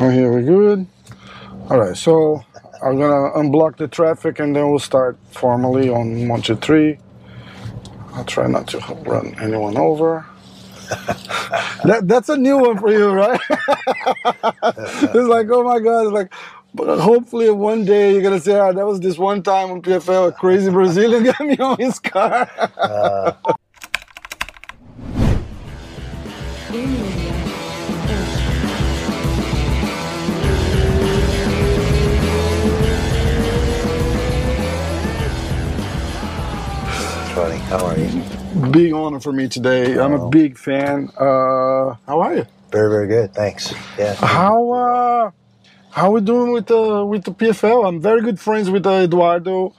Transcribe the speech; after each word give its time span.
Oh, 0.00 0.10
here 0.10 0.32
we 0.32 0.44
good. 0.44 0.86
All 1.68 1.80
right, 1.80 1.96
so 1.96 2.44
I'm 2.80 3.00
gonna 3.00 3.32
unblock 3.32 3.78
the 3.78 3.88
traffic 3.88 4.38
and 4.38 4.54
then 4.54 4.70
we'll 4.70 4.78
start 4.78 5.18
formally 5.32 5.90
on 5.90 6.28
one, 6.28 6.40
two, 6.40 6.54
three. 6.54 6.98
I'll 8.12 8.24
try 8.24 8.46
not 8.46 8.68
to 8.68 8.78
run 9.04 9.34
anyone 9.40 9.76
over. 9.76 10.24
that, 11.82 12.02
that's 12.04 12.28
a 12.28 12.36
new 12.36 12.58
one 12.58 12.78
for 12.78 12.92
you, 12.92 13.10
right? 13.10 13.40
it's 13.50 15.28
like, 15.28 15.48
oh 15.50 15.64
my 15.64 15.80
God, 15.80 16.02
it's 16.02 16.12
like, 16.12 16.32
but 16.74 17.00
hopefully 17.00 17.50
one 17.50 17.84
day 17.84 18.12
you're 18.12 18.22
gonna 18.22 18.38
say, 18.38 18.56
ah, 18.56 18.70
that 18.70 18.86
was 18.86 19.00
this 19.00 19.18
one 19.18 19.42
time 19.42 19.72
on 19.72 19.82
PFL, 19.82 20.28
a 20.28 20.32
crazy 20.32 20.70
Brazilian 20.70 21.24
got 21.38 21.40
me 21.40 21.56
on 21.58 21.76
his 21.76 21.98
car. 21.98 22.48
Uh, 22.76 23.32
How 37.68 37.84
are 37.84 37.98
you? 37.98 38.22
big 38.70 38.94
honor 38.94 39.20
for 39.20 39.30
me 39.30 39.46
today. 39.46 39.98
I'm 39.98 40.14
a 40.14 40.30
big 40.30 40.56
fan. 40.56 41.10
Uh, 41.18 41.96
how 42.06 42.20
are 42.22 42.34
you? 42.36 42.46
Very, 42.72 42.90
very 42.90 43.06
good. 43.06 43.34
Thanks. 43.34 43.74
Yeah. 43.98 44.14
How 44.14 44.70
uh, 44.72 45.30
how 45.90 46.10
we 46.12 46.22
doing 46.22 46.52
with 46.52 46.66
the 46.66 47.04
with 47.04 47.24
the 47.24 47.32
PFL? 47.32 47.86
I'm 47.86 48.00
very 48.00 48.22
good 48.22 48.40
friends 48.40 48.70
with 48.70 48.86
uh, 48.86 49.04
Eduardo, 49.04 49.74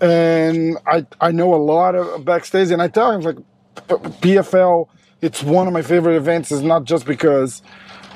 and 0.00 0.78
I 0.86 1.06
I 1.20 1.32
know 1.32 1.54
a 1.54 1.60
lot 1.60 1.94
of 1.94 2.24
backstage, 2.24 2.70
and 2.70 2.80
I 2.80 2.88
tell 2.88 3.10
him 3.12 3.20
like 3.20 3.36
PFL. 3.74 4.88
It's 5.20 5.42
one 5.42 5.66
of 5.66 5.72
my 5.72 5.82
favorite 5.82 6.16
events. 6.16 6.52
Is 6.52 6.62
not 6.62 6.84
just 6.84 7.06
because 7.06 7.62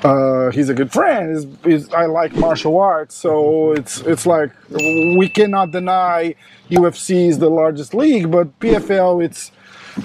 uh, 0.03 0.51
he's 0.51 0.69
a 0.69 0.73
good 0.73 0.91
friend. 0.91 1.35
Is 1.35 1.47
is 1.65 1.93
I 1.93 2.05
like 2.05 2.33
martial 2.33 2.77
arts, 2.79 3.15
so 3.15 3.73
it's 3.73 4.01
it's 4.01 4.25
like 4.25 4.51
we 4.69 5.29
cannot 5.29 5.71
deny 5.71 6.35
UFC 6.69 7.27
is 7.27 7.39
the 7.39 7.49
largest 7.49 7.93
league, 7.93 8.31
but 8.31 8.59
PFL 8.59 9.23
it's 9.23 9.51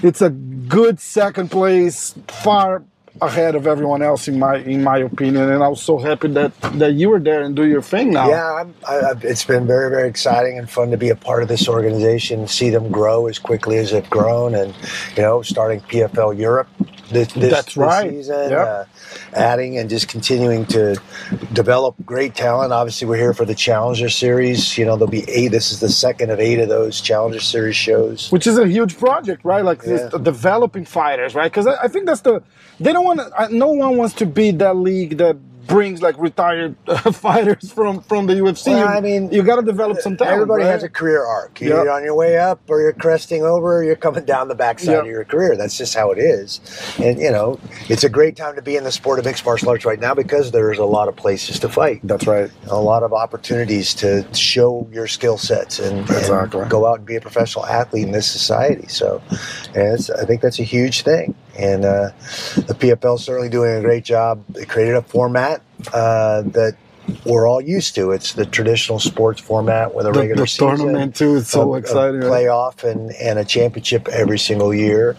it's 0.02 0.22
a 0.22 0.30
good 0.30 0.98
second 0.98 1.50
place, 1.50 2.14
far 2.26 2.82
ahead 3.22 3.54
of 3.54 3.66
everyone 3.66 4.02
else 4.02 4.26
in 4.28 4.38
my 4.38 4.56
in 4.56 4.82
my 4.82 4.98
opinion. 4.98 5.48
And 5.50 5.62
I 5.62 5.68
was 5.68 5.82
so 5.82 5.98
happy 5.98 6.28
that 6.28 6.52
that 6.78 6.94
you 6.94 7.08
were 7.10 7.20
there 7.20 7.42
and 7.42 7.54
do 7.54 7.66
your 7.66 7.82
thing 7.82 8.12
now. 8.12 8.28
Yeah, 8.28 8.64
I, 8.88 9.10
I've- 9.10 9.26
it's 9.26 9.44
been 9.44 9.66
very, 9.66 9.88
very 9.90 10.08
exciting 10.08 10.58
and 10.58 10.68
fun 10.68 10.90
to 10.90 10.96
be 10.96 11.10
a 11.10 11.16
part 11.16 11.42
of 11.42 11.48
this 11.48 11.68
organization, 11.68 12.46
see 12.48 12.70
them 12.70 12.90
grow 12.90 13.26
as 13.26 13.38
quickly 13.38 13.78
as 13.78 13.90
they've 13.92 14.08
grown, 14.10 14.54
and 14.54 14.74
you 15.16 15.22
know, 15.22 15.42
starting 15.42 15.80
PFL 15.80 16.36
Europe 16.38 16.68
this, 17.10 17.32
this, 17.32 17.50
That's 17.50 17.66
this 17.66 17.76
right. 17.76 18.10
season, 18.10 18.50
Yep. 18.50 18.66
uh, 18.66 18.84
adding 19.34 19.78
and 19.78 19.90
just 19.90 20.08
continuing 20.08 20.66
to 20.66 21.00
develop 21.52 21.94
great 22.04 22.34
talent. 22.34 22.72
Obviously, 22.72 23.06
we're 23.06 23.16
here 23.16 23.34
for 23.34 23.44
the 23.44 23.54
Challenger 23.54 24.08
Series. 24.08 24.76
You 24.78 24.84
know, 24.84 24.96
there'll 24.96 25.10
be 25.10 25.28
eight. 25.28 25.48
This 25.48 25.72
is 25.72 25.80
the 25.80 25.88
second 25.88 26.30
of 26.30 26.40
eight 26.40 26.58
of 26.58 26.68
those 26.68 27.00
Challenger 27.00 27.40
Series 27.40 27.76
shows. 27.76 28.30
Which 28.32 28.46
is 28.46 28.58
a 28.58 28.66
huge 28.66 28.98
project, 28.98 29.44
right? 29.44 29.64
Like 29.64 29.82
this, 29.82 30.10
developing 30.22 30.84
fighters, 30.84 31.34
right? 31.34 31.50
Because 31.50 31.66
I, 31.66 31.84
I 31.84 31.88
think 31.88 32.06
that's 32.06 32.22
the 32.22 32.42
they 32.80 32.92
don't 32.92 33.04
want. 33.04 33.52
No 33.52 33.68
one 33.72 33.96
wants 33.96 34.14
to 34.16 34.26
be 34.26 34.50
that 34.52 34.76
league 34.76 35.18
that 35.18 35.36
brings 35.66 36.02
like 36.02 36.16
retired 36.18 36.76
uh, 36.88 36.96
fighters 37.12 37.72
from 37.72 38.00
from 38.02 38.26
the 38.26 38.34
UFC. 38.34 38.68
Well, 38.68 38.88
I 38.88 39.00
mean, 39.00 39.30
you 39.32 39.42
got 39.42 39.56
to 39.56 39.62
develop 39.62 39.98
some 40.00 40.16
talent. 40.16 40.34
Everybody 40.34 40.64
right? 40.64 40.70
has 40.70 40.82
a 40.82 40.88
career 40.88 41.24
arc. 41.24 41.60
You're 41.60 41.84
Yeah. 41.86 41.92
on 41.92 42.04
your 42.04 42.14
way 42.14 42.38
up, 42.38 42.60
or 42.68 42.80
you're 42.80 42.92
cresting 42.92 43.42
over, 43.42 43.78
or 43.78 43.84
you're 43.84 43.96
coming 43.96 44.24
down 44.24 44.48
the 44.48 44.54
backside 44.54 44.94
Yeah. 44.94 45.00
of 45.00 45.06
your 45.06 45.24
career. 45.24 45.56
That's 45.56 45.76
just 45.76 45.94
how 45.94 46.10
it 46.10 46.18
is. 46.18 46.60
And 46.98 47.18
you 47.20 47.30
know, 47.30 47.58
it's 47.88 48.04
a 48.04 48.08
great 48.08 48.36
time 48.36 48.54
to 48.56 48.62
be 48.62 48.76
in 48.76 48.84
the 48.84 48.92
sport 48.92 49.18
of 49.18 49.24
mixed 49.24 49.44
martial 49.44 49.68
arts 49.70 49.84
right 49.84 50.00
now 50.00 50.14
because 50.14 50.50
there's 50.50 50.78
a 50.78 50.84
lot 50.84 51.08
of 51.08 51.16
places 51.16 51.58
to 51.60 51.68
fight, 51.68 52.00
That's 52.04 52.26
right. 52.26 52.50
a 52.68 52.80
lot 52.80 53.02
of 53.02 53.12
opportunities 53.12 53.94
to 53.94 54.24
show 54.34 54.86
your 54.92 55.06
skill 55.06 55.38
sets 55.38 55.78
and, 55.78 56.08
and 56.10 56.50
go 56.70 56.86
out 56.86 56.98
and 56.98 57.06
be 57.06 57.16
a 57.16 57.20
professional 57.20 57.66
athlete 57.66 58.04
in 58.06 58.12
this 58.12 58.30
society. 58.30 58.86
So, 58.88 59.22
and 59.74 59.94
it's, 59.94 60.10
I 60.10 60.24
think 60.24 60.40
that's 60.42 60.58
a 60.58 60.64
huge 60.64 61.02
thing. 61.02 61.34
And 61.58 61.84
uh, 61.84 62.10
the 62.56 62.74
PFL 62.78 63.16
is 63.16 63.24
certainly 63.24 63.48
doing 63.48 63.76
a 63.76 63.80
great 63.80 64.04
job. 64.04 64.42
They 64.48 64.64
created 64.64 64.96
a 64.96 65.02
format 65.02 65.62
uh, 65.92 66.42
that. 66.42 66.76
We're 67.26 67.46
all 67.46 67.60
used 67.60 67.94
to. 67.96 68.12
It's 68.12 68.32
the 68.32 68.46
traditional 68.46 68.98
sports 68.98 69.38
format 69.38 69.94
with 69.94 70.06
a 70.06 70.12
The, 70.12 70.20
regular 70.20 70.42
the 70.44 70.46
season 70.48 70.76
tournament 70.78 71.14
too. 71.14 71.36
It's 71.36 71.50
so 71.50 71.74
a- 71.74 71.76
a 71.76 71.78
exciting. 71.80 72.20
right? 72.20 72.46
playoff 72.46 72.82
and, 72.82 73.12
and 73.20 73.38
a 73.38 73.44
championship 73.44 74.08
every 74.08 74.38
single 74.38 74.72
year. 74.72 75.14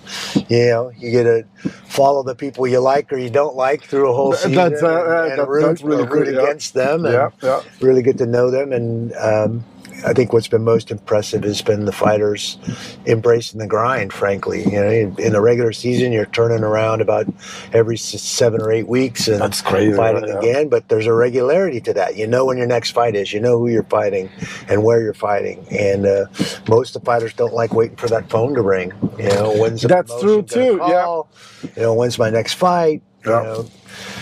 You 0.50 0.66
know, 0.66 0.92
you 0.98 1.12
get 1.12 1.24
to 1.26 1.44
follow 1.86 2.24
the 2.24 2.34
people 2.34 2.66
you 2.66 2.80
like 2.80 3.14
or 3.14 3.20
you 3.20 3.30
don't 3.30 3.56
like 3.56 3.84
through 3.84 4.10
a 4.10 4.16
whole 4.16 4.34
season 4.34 4.54
that's, 4.56 4.82
uh, 4.82 4.88
and, 4.88 4.98
uh, 5.14 5.24
and 5.30 5.40
that- 5.42 5.48
root, 5.48 5.62
that's 5.62 5.84
really 5.84 6.08
root 6.08 6.26
cool, 6.26 6.34
yeah. 6.34 6.42
against 6.42 6.74
them 6.74 7.06
and 7.06 7.14
Yeah, 7.14 7.30
yeah. 7.44 7.62
really 7.82 8.02
get 8.02 8.18
to 8.18 8.26
know 8.26 8.50
them. 8.50 8.72
And 8.74 9.14
um, 9.18 9.64
I 10.06 10.14
think 10.14 10.34
what's 10.34 10.48
been 10.48 10.64
most 10.64 10.92
impressive 10.92 11.44
has 11.44 11.62
been 11.62 11.86
the 11.86 11.92
fighters 11.92 12.58
embracing 13.06 13.60
the 13.60 13.68
grind. 13.68 14.12
Frankly, 14.12 14.64
you 14.64 14.72
know, 14.72 14.90
in, 14.90 15.20
in 15.20 15.34
the 15.34 15.42
regular 15.42 15.72
season, 15.72 16.12
you're 16.12 16.26
turning 16.26 16.64
around 16.64 17.02
about 17.02 17.28
every 17.74 17.98
seven 17.98 18.62
or 18.62 18.72
eight 18.72 18.88
weeks 18.88 19.28
and 19.28 19.42
That's 19.42 19.62
crazy, 19.62 19.96
fighting 19.96 20.28
yeah. 20.28 20.40
again. 20.40 20.70
But 20.70 20.90
there's 20.90 21.08
a 21.08 21.14
regularity 21.14 21.82
to 21.82 21.94
that. 21.94 22.16
You 22.16 22.28
know 22.28 22.46
when 22.46 22.58
your 22.58 22.68
next 22.68 22.92
fight 22.92 23.16
is. 23.16 23.32
You 23.34 23.40
know 23.40 23.58
who 23.58 23.70
you're 23.70 23.84
fighting 23.84 24.30
and 24.68 24.84
where 24.84 25.02
you're 25.02 25.14
fighting. 25.14 25.66
And 25.72 26.06
uh, 26.06 26.26
most 26.68 26.96
of 26.96 27.02
the 27.02 27.06
fighters 27.06 27.34
don't 27.34 27.54
like 27.54 27.74
waiting 27.74 27.98
for 27.98 28.08
that 28.08 28.30
phone 28.30 28.54
to 28.56 28.62
ring. 28.62 28.92
You 29.18 29.30
know, 29.30 29.56
when's 29.58 29.82
the 29.82 29.88
That's 29.88 30.12
true, 30.20 30.44
promotion 30.44 30.78
gonna 30.78 30.88
too, 30.88 30.94
yeah. 30.94 31.04
call? 31.04 31.30
You 31.76 31.82
know, 31.82 31.94
when's 31.94 32.20
my 32.20 32.30
next 32.30 32.54
fight? 32.54 33.02
Yeah. 33.26 33.42
You 33.42 33.48
know, 33.48 33.70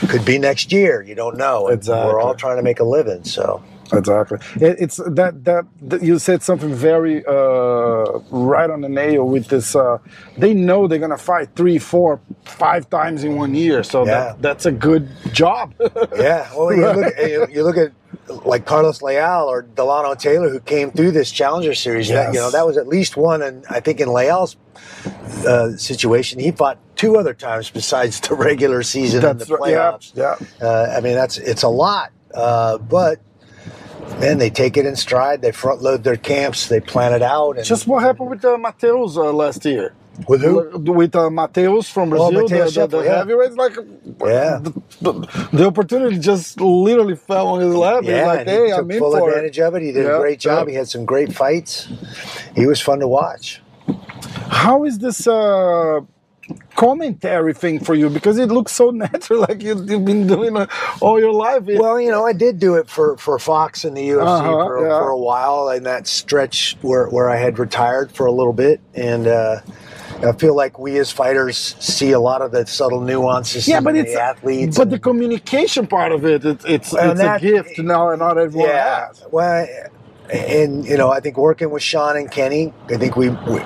could 0.07 0.23
be 0.23 0.37
next 0.37 0.71
year. 0.71 1.01
You 1.01 1.15
don't 1.15 1.37
know. 1.37 1.67
Exactly. 1.67 2.13
We're 2.13 2.19
all 2.19 2.35
trying 2.35 2.57
to 2.57 2.63
make 2.63 2.79
a 2.79 2.83
living. 2.83 3.23
So. 3.23 3.63
Exactly. 3.97 4.37
It, 4.55 4.77
it's 4.79 4.97
that, 4.97 5.43
that 5.45 5.65
that 5.81 6.01
you 6.03 6.19
said 6.19 6.41
something 6.43 6.73
very 6.73 7.25
uh, 7.25 8.19
right 8.31 8.69
on 8.69 8.81
the 8.81 8.89
nail 8.89 9.27
with 9.27 9.47
this. 9.47 9.75
Uh, 9.75 9.97
they 10.37 10.53
know 10.53 10.87
they're 10.87 10.99
gonna 10.99 11.17
fight 11.17 11.49
three, 11.55 11.77
four, 11.79 12.19
five 12.45 12.89
times 12.89 13.23
in 13.23 13.35
one 13.35 13.53
year, 13.55 13.83
so 13.83 14.05
Yeah. 14.05 14.11
that 14.11 14.41
that's 14.41 14.65
a 14.65 14.71
good 14.71 15.09
job. 15.31 15.73
Yeah, 16.15 16.47
well, 16.55 16.73
you 16.73 16.81
look, 16.81 16.97
at, 17.17 17.29
you, 17.31 17.47
you 17.51 17.63
look 17.63 17.77
at 17.77 17.91
like 18.45 18.65
Carlos 18.65 19.01
Leal 19.01 19.45
or 19.49 19.63
Dilano 19.63 20.17
Taylor, 20.17 20.49
who 20.49 20.59
came 20.59 20.91
through 20.91 21.11
this 21.11 21.31
Challenger 21.31 21.73
Series. 21.73 22.07
That, 22.09 22.33
you 22.33 22.39
know, 22.39 22.51
that 22.51 22.65
was 22.65 22.77
at 22.77 22.87
least 22.87 23.17
one, 23.17 23.41
and 23.41 23.65
I 23.69 23.79
think 23.79 23.99
in 23.99 24.13
Leal's 24.13 24.55
uh, 25.47 25.75
situation, 25.75 26.39
he 26.39 26.51
fought 26.51 26.77
two 26.95 27.17
other 27.17 27.33
times 27.33 27.69
besides 27.69 28.19
the 28.21 28.35
regular 28.35 28.83
season 28.83 29.25
and 29.25 29.39
the 29.39 29.45
that's 29.45 29.51
right. 29.61 29.71
Yeah, 29.71 29.91
playoffs. 29.91 30.11
yeah. 30.15 30.65
Uh, 30.65 30.93
I 30.97 31.01
mean, 31.01 31.15
that's 31.15 31.37
it's 31.37 31.63
a 31.63 31.67
lot, 31.69 32.11
uh, 32.33 32.77
but 32.77 33.19
man, 34.19 34.37
they 34.37 34.49
take 34.49 34.77
it 34.77 34.85
in 34.85 34.95
stride. 34.95 35.41
They 35.41 35.51
front 35.51 35.81
load 35.81 36.03
their 36.03 36.17
camps. 36.17 36.67
They 36.67 36.79
plan 36.79 37.13
it 37.13 37.21
out. 37.21 37.57
And 37.57 37.65
Just 37.65 37.87
what 37.87 38.03
happened 38.03 38.29
with 38.29 38.43
uh, 38.45 38.57
Mateus 38.57 39.17
uh, 39.17 39.31
last 39.33 39.65
year? 39.65 39.93
with 40.27 40.41
who? 40.43 40.69
With 40.93 41.15
uh, 41.15 41.29
Mateus 41.31 41.89
from 41.89 42.13
Oh, 42.13 42.29
Brazil, 42.29 42.43
Mateus 42.43 42.75
the, 42.75 42.85
the, 42.87 42.97
the 42.99 43.03
yeah. 43.03 43.15
heavyweights, 43.17 43.55
like 43.55 43.75
Yeah. 44.23 44.59
the, 44.61 44.71
the, 45.01 45.47
the 45.53 45.65
opportunity 45.67 46.19
just 46.19 46.61
literally 46.61 47.15
fell 47.15 47.47
on 47.47 47.61
his 47.61 47.73
lap. 47.73 48.03
He's 48.03 48.11
Yeah, 48.11 48.27
like, 48.27 48.47
hey, 48.47 48.65
he 48.65 48.69
took 48.69 48.79
I'm 48.79 48.91
in 48.91 48.99
full 48.99 49.11
for 49.17 49.29
it. 49.29 49.33
advantage 49.33 49.59
of 49.59 49.75
it. 49.75 49.81
He 49.81 49.91
did 49.91 50.05
Yeah, 50.05 50.17
a 50.17 50.19
great 50.19 50.39
job. 50.39 50.67
yeah. 50.67 50.71
He 50.71 50.77
had 50.77 50.87
some 50.87 51.05
great 51.05 51.33
fights. 51.33 51.87
He 52.55 52.67
was 52.67 52.79
fun 52.79 52.99
to 52.99 53.07
watch. 53.07 53.61
How 54.49 54.83
is 54.85 54.99
this 54.99 55.27
uh, 55.27 56.01
commentary 56.75 57.53
thing 57.53 57.79
for 57.79 57.93
you? 57.95 58.09
Because 58.09 58.37
it 58.37 58.49
looks 58.49 58.71
so 58.71 58.89
natural, 58.91 59.41
like 59.41 59.61
you, 59.61 59.75
you've 59.85 60.05
been 60.05 60.27
doing 60.27 60.55
it 60.55 60.69
all 61.01 61.19
your 61.19 61.33
life. 61.33 61.63
Well, 61.65 61.99
you 61.99 62.11
know, 62.11 62.25
I 62.25 62.33
did 62.33 62.59
do 62.59 62.75
it 62.75 62.89
for, 62.89 63.17
for 63.17 63.37
Fox 63.39 63.83
and 63.85 63.95
the 63.95 64.01
UFC 64.09 64.21
Uh-huh, 64.27 64.65
for, 64.65 64.87
yeah. 64.87 64.99
for 64.99 65.09
a 65.09 65.17
while, 65.17 65.69
and 65.69 65.85
that 65.85 66.07
stretch 66.07 66.77
where, 66.81 67.07
where 67.07 67.29
I 67.29 67.37
had 67.37 67.59
retired 67.59 68.11
for 68.11 68.25
a 68.25 68.31
little 68.31 68.53
bit, 68.53 68.81
and 68.93 69.27
uh, 69.27 69.61
I 70.25 70.31
feel 70.33 70.55
like 70.55 70.79
we 70.79 70.97
as 70.99 71.11
fighters 71.11 71.75
see 71.79 72.11
a 72.11 72.19
lot 72.19 72.41
of 72.41 72.51
the 72.51 72.65
subtle 72.65 73.01
nuances. 73.01 73.67
yeah, 73.67 73.79
in 73.79 73.83
but 73.83 73.93
the 73.93 74.01
it's 74.01 74.15
athletes. 74.15 74.77
but 74.77 74.83
and- 74.83 74.91
the 74.91 74.99
communication 74.99 75.87
part 75.87 76.11
of 76.11 76.25
it, 76.25 76.45
it 76.45 76.61
it's 76.65 76.65
it's 76.65 76.93
a 76.93 77.13
that- 77.15 77.41
gift 77.41 77.77
now, 77.79 78.09
and 78.09 78.19
not 78.19 78.37
everyone 78.37 78.69
yeah, 78.69 79.07
has. 79.07 79.23
well, 79.31 79.67
and 80.31 80.85
you 80.85 80.97
know, 80.97 81.11
I 81.11 81.19
think 81.19 81.37
working 81.37 81.69
with 81.69 81.83
Sean 81.83 82.15
and 82.17 82.31
Kenny, 82.31 82.73
I 82.89 82.97
think 82.97 83.15
we. 83.15 83.29
we 83.29 83.59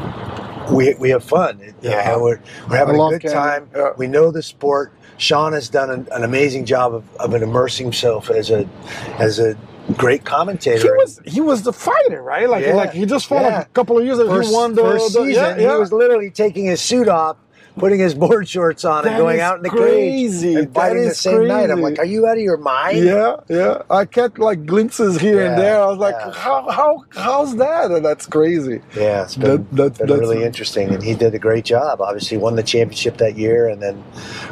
we, 0.71 0.93
we 0.95 1.09
have 1.09 1.23
fun. 1.23 1.59
Yeah. 1.81 1.91
Yeah, 1.91 2.17
we're, 2.17 2.39
we're 2.69 2.77
having 2.77 2.99
a 2.99 3.09
good 3.19 3.29
time. 3.29 3.69
Yeah. 3.75 3.91
We 3.97 4.07
know 4.07 4.31
the 4.31 4.41
sport. 4.43 4.93
Sean 5.17 5.53
has 5.53 5.67
done 5.69 5.89
an, 5.89 6.07
an 6.11 6.23
amazing 6.23 6.65
job 6.65 6.93
of, 6.93 7.15
of 7.17 7.33
immersing 7.33 7.87
himself 7.87 8.29
as 8.29 8.51
a 8.51 8.69
as 9.17 9.39
a 9.39 9.57
great 9.97 10.25
commentator. 10.25 10.83
He 10.83 10.89
was 10.91 11.19
he 11.25 11.41
was 11.41 11.63
the 11.63 11.73
fighter, 11.73 12.21
right? 12.21 12.47
Like 12.47 12.63
Yeah, 12.63 12.75
like 12.75 12.91
he 12.91 13.05
just 13.05 13.25
fought 13.25 13.43
a 13.45 13.65
couple 13.73 13.97
of 13.97 14.05
years 14.05 14.19
ago. 14.19 14.29
first, 14.29 14.49
He 14.49 14.55
won 14.55 14.75
the, 14.75 14.83
first 14.83 15.13
the- 15.13 15.25
season. 15.25 15.59
He 15.59 15.65
was 15.65 15.91
literally 15.91 16.29
taking 16.29 16.65
his 16.65 16.81
suit 16.81 17.07
off, 17.07 17.37
putting 17.77 17.99
his 17.99 18.13
board 18.15 18.47
shorts 18.47 18.83
on 18.85 19.07
and 19.07 19.17
going 19.17 19.39
out 19.39 19.57
in 19.57 19.63
the 19.63 19.69
crazy. 19.69 20.53
cage 20.55 20.63
and 20.65 20.73
fighting 20.73 21.03
the 21.05 21.13
same 21.13 21.47
night. 21.47 21.69
I'm 21.69 21.81
like, 21.81 21.99
are 21.99 22.05
you 22.05 22.27
out 22.27 22.37
of 22.37 22.43
your 22.43 22.57
mind? 22.57 23.03
Yeah, 23.03 23.37
yeah. 23.49 23.81
I 23.89 24.05
kept 24.05 24.39
like 24.39 24.65
glimpses 24.65 25.19
here 25.19 25.45
and 25.45 25.57
there. 25.57 25.79
I 25.81 25.85
was 25.87 25.97
like, 25.97 26.15
yeah. 26.19 26.31
how 26.31 26.69
how 26.69 27.05
how's 27.11 27.55
that? 27.57 27.91
And 27.91 28.03
that's 28.05 28.25
crazy. 28.25 28.81
Yeah, 28.95 29.23
it's 29.23 29.35
been, 29.35 29.67
That- 29.71 29.71
that- 29.75 29.97
been 29.97 30.07
that's- 30.07 30.19
really 30.19 30.43
interesting, 30.43 30.89
and 30.89 31.01
he 31.03 31.13
did 31.13 31.33
a 31.35 31.39
great 31.39 31.65
job. 31.65 32.01
Obviously, 32.01 32.37
won 32.37 32.55
the 32.55 32.63
championship 32.63 33.17
that 33.17 33.37
year, 33.37 33.67
and 33.67 33.81
then 33.81 34.03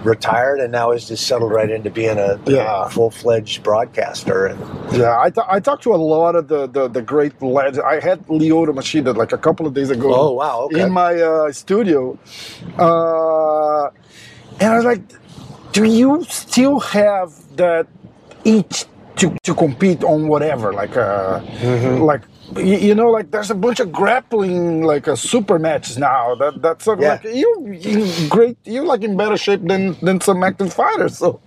retired, 0.04 0.60
and 0.60 0.72
now 0.72 0.92
he's 0.92 1.08
just 1.08 1.26
settled 1.28 1.52
right 1.52 1.70
into 1.70 1.90
being 1.90 2.18
a, 2.18 2.40
Yeah. 2.46 2.88
full 2.90 3.10
fledged 3.12 3.64
broadcaster. 3.64 4.46
And 4.48 4.60
Yeah, 4.94 5.20
I, 5.20 5.30
ta- 5.30 5.48
I 5.50 5.60
talked 5.60 5.84
to 5.84 5.94
a 5.94 5.98
lot 5.98 6.36
of 6.36 6.48
the, 6.48 6.68
the, 6.68 6.88
the 6.88 7.02
great 7.02 7.42
legends. 7.42 7.80
I 7.80 8.00
had 8.00 8.26
Lyoto 8.28 8.68
Machida 8.74 9.16
like 9.16 9.32
a 9.32 9.38
couple 9.38 9.66
of 9.68 9.74
days 9.74 9.90
ago. 9.90 10.14
oh 10.14 10.32
wow, 10.34 10.62
okay, 10.72 10.82
in 10.82 10.92
my 10.92 11.16
uh, 11.20 11.52
studio. 11.52 12.18
Uh, 12.78 13.15
and 14.60 14.72
I 14.72 14.76
was 14.76 14.86
like, 14.86 15.02
do 15.74 15.84
you 15.84 16.24
still 16.30 16.80
have 16.80 17.32
that 17.58 17.88
itch 18.46 18.86
to, 19.18 19.36
to 19.44 19.54
compete 19.56 20.04
on 20.04 20.28
whatever? 20.28 20.74
Like, 20.74 20.96
uh, 20.98 21.40
Mm-hmm. 21.42 22.02
like 22.04 22.22
you, 22.58 22.94
know, 22.96 23.10
like 23.10 23.32
there's 23.32 23.50
a 23.52 23.56
bunch 23.56 23.80
of 23.80 23.92
grappling 23.92 24.84
like 24.84 25.08
a 25.08 25.18
super 25.18 25.58
matches 25.58 25.98
now. 25.98 26.36
That 26.36 26.62
that's 26.62 26.86
Yeah. 26.86 26.94
like 26.96 27.24
you, 27.24 27.72
you 27.74 28.30
great. 28.30 28.58
You're 28.66 28.86
like 28.86 29.04
in 29.04 29.18
better 29.18 29.36
shape 29.38 29.62
than 29.64 29.98
than 30.02 30.22
some 30.22 30.44
active 30.44 30.72
fighters. 30.72 31.18
So 31.18 31.42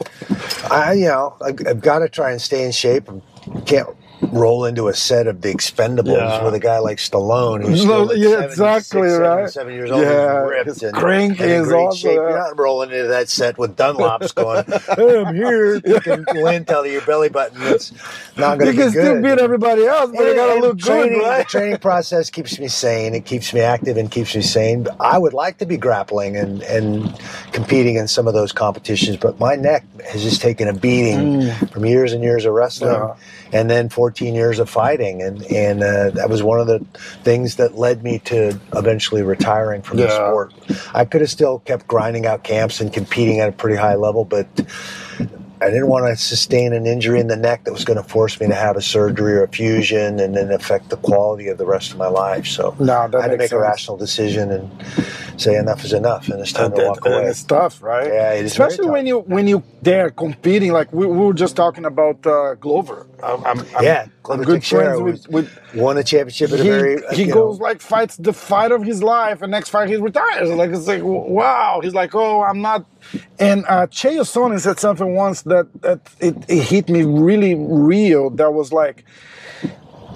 I 0.70 0.94
you 0.94 1.06
know 1.06 1.36
I, 1.40 1.50
I've 1.70 1.80
got 1.80 2.00
to 2.00 2.08
try 2.08 2.32
and 2.32 2.40
stay 2.42 2.64
in 2.64 2.72
shape. 2.72 3.08
I 3.54 3.60
can't 3.60 3.88
roll 4.20 4.64
into 4.64 4.88
a 4.88 4.94
set 4.94 5.26
of 5.26 5.40
the 5.42 5.48
Expendables 5.54 6.16
Yeah. 6.16 6.44
with 6.44 6.54
a 6.54 6.58
guy 6.58 6.78
like 6.78 6.98
Stallone 6.98 7.64
who's 7.64 7.80
still 7.82 8.06
like 8.06 8.16
yeah, 8.18 8.30
76, 8.48 8.52
exactly, 8.52 9.08
77 9.08 9.20
right. 9.22 9.50
Seven 9.50 9.74
years 9.74 9.90
old, 9.90 10.02
Yeah, 10.02 10.40
and 10.40 10.48
ripped 10.50 10.82
and, 10.82 10.94
crank 10.96 11.40
and 11.40 11.50
in 11.50 11.60
is 11.62 11.68
great 11.68 11.78
also, 11.84 11.96
shape. 11.96 12.14
You're 12.14 12.36
not 12.38 12.58
rolling 12.58 12.90
into 12.90 13.08
that 13.08 13.28
set 13.28 13.58
with 13.58 13.76
Dunlops 13.76 14.34
going, 14.34 14.64
"Hey, 14.96 15.22
I'm 15.22 15.34
here," 15.34 15.80
taking 15.80 16.24
lint 16.34 16.70
out 16.70 16.84
of 16.86 16.92
your 16.92 17.00
belly 17.02 17.28
button. 17.28 17.58
It's 17.62 17.92
not 18.36 18.58
going 18.58 18.72
to 18.72 18.76
be 18.76 18.76
good. 18.76 18.92
You 18.94 19.00
can 19.00 19.04
still 19.20 19.22
beat 19.22 19.40
everybody 19.42 19.86
else, 19.86 20.10
but 20.14 20.24
you 20.26 20.34
gotta 20.34 20.52
And 20.54 20.62
look 20.62 20.78
training, 20.78 21.20
good, 21.20 21.40
The 21.40 21.44
training 21.44 21.78
process 21.78 22.28
keeps 22.28 22.58
me 22.58 22.68
sane. 22.68 23.14
It 23.14 23.24
keeps 23.24 23.54
me 23.54 23.60
active 23.60 23.96
and 23.96 24.10
keeps 24.10 24.34
me 24.34 24.42
sane. 24.42 24.82
But 24.82 24.96
I 25.00 25.16
would 25.18 25.32
like 25.32 25.58
to 25.58 25.66
be 25.66 25.76
grappling 25.76 26.36
and, 26.36 26.62
and 26.62 27.16
competing 27.52 27.96
in 27.96 28.08
some 28.08 28.26
of 28.26 28.34
those 28.34 28.52
competitions, 28.52 29.16
but 29.16 29.38
my 29.38 29.54
neck 29.54 29.84
has 30.10 30.22
just 30.22 30.40
taken 30.40 30.68
a 30.68 30.72
beating 30.72 31.50
from 31.68 31.84
years 31.86 32.12
and 32.12 32.22
years 32.22 32.44
of 32.44 32.52
wrestling, 32.54 32.88
Mm. 32.94 33.16
Yeah. 33.52 33.58
and 33.60 33.70
then 33.70 33.88
14 34.08 34.34
years 34.34 34.58
of 34.58 34.70
fighting, 34.70 35.20
and 35.20 35.42
and 35.52 35.82
uh, 35.82 36.08
that 36.10 36.30
was 36.30 36.42
one 36.42 36.58
of 36.58 36.66
the 36.66 36.78
things 37.24 37.56
that 37.56 37.76
led 37.76 38.02
me 38.02 38.18
to 38.20 38.58
eventually 38.74 39.20
retiring 39.20 39.82
from 39.82 39.98
the 39.98 40.08
sport. 40.08 40.54
I 40.94 41.04
could 41.04 41.20
have 41.20 41.28
still 41.28 41.58
kept 41.58 41.86
grinding 41.86 42.24
out 42.24 42.42
camps 42.42 42.80
and 42.80 42.90
competing 42.90 43.40
at 43.40 43.50
a 43.50 43.52
pretty 43.52 43.76
high 43.76 43.96
level, 43.96 44.24
but 44.24 44.46
I 45.60 45.70
didn't 45.70 45.88
want 45.88 46.06
to 46.06 46.16
sustain 46.16 46.72
an 46.72 46.86
injury 46.86 47.20
in 47.20 47.26
the 47.26 47.36
neck 47.36 47.64
that 47.64 47.72
was 47.72 47.84
going 47.84 47.96
to 47.96 48.08
force 48.08 48.38
me 48.40 48.46
to 48.46 48.54
have 48.54 48.76
a 48.76 48.82
surgery 48.82 49.34
or 49.34 49.44
a 49.44 49.48
fusion 49.48 50.20
and 50.20 50.36
then 50.36 50.50
affect 50.52 50.90
the 50.90 50.96
quality 50.96 51.48
of 51.48 51.58
the 51.58 51.66
rest 51.66 51.92
of 51.92 51.98
my 51.98 52.06
life. 52.08 52.46
So 52.46 52.76
No, 52.78 52.94
I 52.94 53.22
had 53.22 53.30
to 53.32 53.36
make 53.36 53.52
a 53.52 53.58
rational 53.58 53.96
decision 53.96 54.50
and 54.50 54.70
say 55.40 55.56
enough 55.56 55.84
is 55.84 55.92
enough, 55.92 56.28
and 56.28 56.40
it's 56.40 56.52
time 56.52 56.72
to 56.74 56.84
walk 56.84 57.04
away. 57.06 57.26
It's 57.26 57.42
tough, 57.42 57.82
right? 57.82 58.06
Yeah, 58.06 58.32
it 58.32 58.44
is 58.44 58.52
Especially 58.52 58.84
tough. 58.84 58.92
when 58.92 59.06
you 59.06 59.20
when 59.20 59.48
you 59.48 59.62
there 59.82 60.10
competing. 60.10 60.72
Like 60.72 60.92
we, 60.92 61.06
we 61.06 61.16
were 61.16 61.34
just 61.34 61.56
talking 61.56 61.84
about 61.84 62.26
uh, 62.26 62.54
Glover. 62.54 63.06
I'm, 63.22 63.44
I'm, 63.44 63.58
Yeah, 63.82 64.02
I'm 64.04 64.12
Glover 64.22 64.44
good 64.44 64.64
friends 64.64 65.00
with. 65.00 65.28
with 65.28 65.58
Won 65.74 65.98
a 65.98 66.04
championship 66.04 66.52
at 66.52 66.60
a 66.60 66.62
he 66.62 66.68
very 66.68 67.04
uh, 67.04 67.14
he 67.14 67.24
goes 67.26 67.58
know, 67.58 67.64
like 67.64 67.80
fights 67.80 68.16
the 68.16 68.32
fight 68.32 68.72
of 68.72 68.82
his 68.82 69.02
life, 69.02 69.42
and 69.42 69.50
next 69.50 69.70
fight 69.70 69.88
he 69.88 69.96
retires. 69.96 70.50
Like 70.50 70.70
it's 70.70 70.86
like 70.86 71.02
wow. 71.02 71.80
He's 71.82 71.94
like, 71.94 72.14
oh, 72.14 72.42
I'm 72.42 72.60
not. 72.60 72.84
And 73.38 73.64
uh, 73.66 73.86
Chael 73.88 74.22
Sonnen 74.24 74.60
said 74.60 74.78
something 74.80 75.14
once 75.14 75.42
that 75.42 75.66
that 75.82 76.00
it, 76.20 76.36
it 76.48 76.62
hit 76.62 76.88
me 76.88 77.02
really 77.04 77.54
real. 77.54 78.30
That 78.30 78.52
was 78.54 78.72
like. 78.72 79.04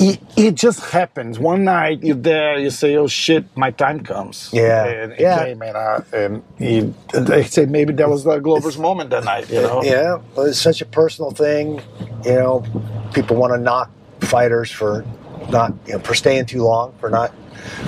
It, 0.00 0.20
it 0.36 0.54
just 0.56 0.80
happens. 0.90 1.38
One 1.38 1.62
night 1.64 2.02
you're 2.02 2.16
there, 2.16 2.58
you 2.58 2.70
say, 2.70 2.96
"Oh 2.96 3.06
shit, 3.06 3.44
my 3.56 3.70
time 3.70 4.02
comes." 4.02 4.50
Yeah. 4.52 4.86
and 4.86 5.14
Yeah. 5.18 5.44
came, 5.44 5.62
and, 5.62 5.76
uh, 5.76 6.00
and 6.12 6.42
he, 6.58 6.92
they 7.14 7.44
say 7.44 7.66
maybe 7.66 7.92
that 7.92 8.08
was 8.08 8.26
uh, 8.26 8.38
Glover's 8.38 8.78
moment 8.78 9.10
that 9.10 9.22
night. 9.22 9.48
You 9.48 9.60
know, 9.60 9.82
Yeah, 9.84 10.18
well, 10.34 10.46
it's 10.46 10.58
such 10.58 10.80
a 10.80 10.86
personal 10.86 11.30
thing. 11.30 11.82
You 12.24 12.32
know, 12.34 12.64
people 13.12 13.36
want 13.36 13.52
to 13.52 13.58
knock 13.60 13.90
fighters 14.22 14.70
for 14.72 15.04
not, 15.50 15.72
you 15.86 15.92
know, 15.92 15.98
for 16.00 16.14
staying 16.14 16.46
too 16.46 16.64
long, 16.64 16.94
for 16.98 17.08
not 17.08 17.32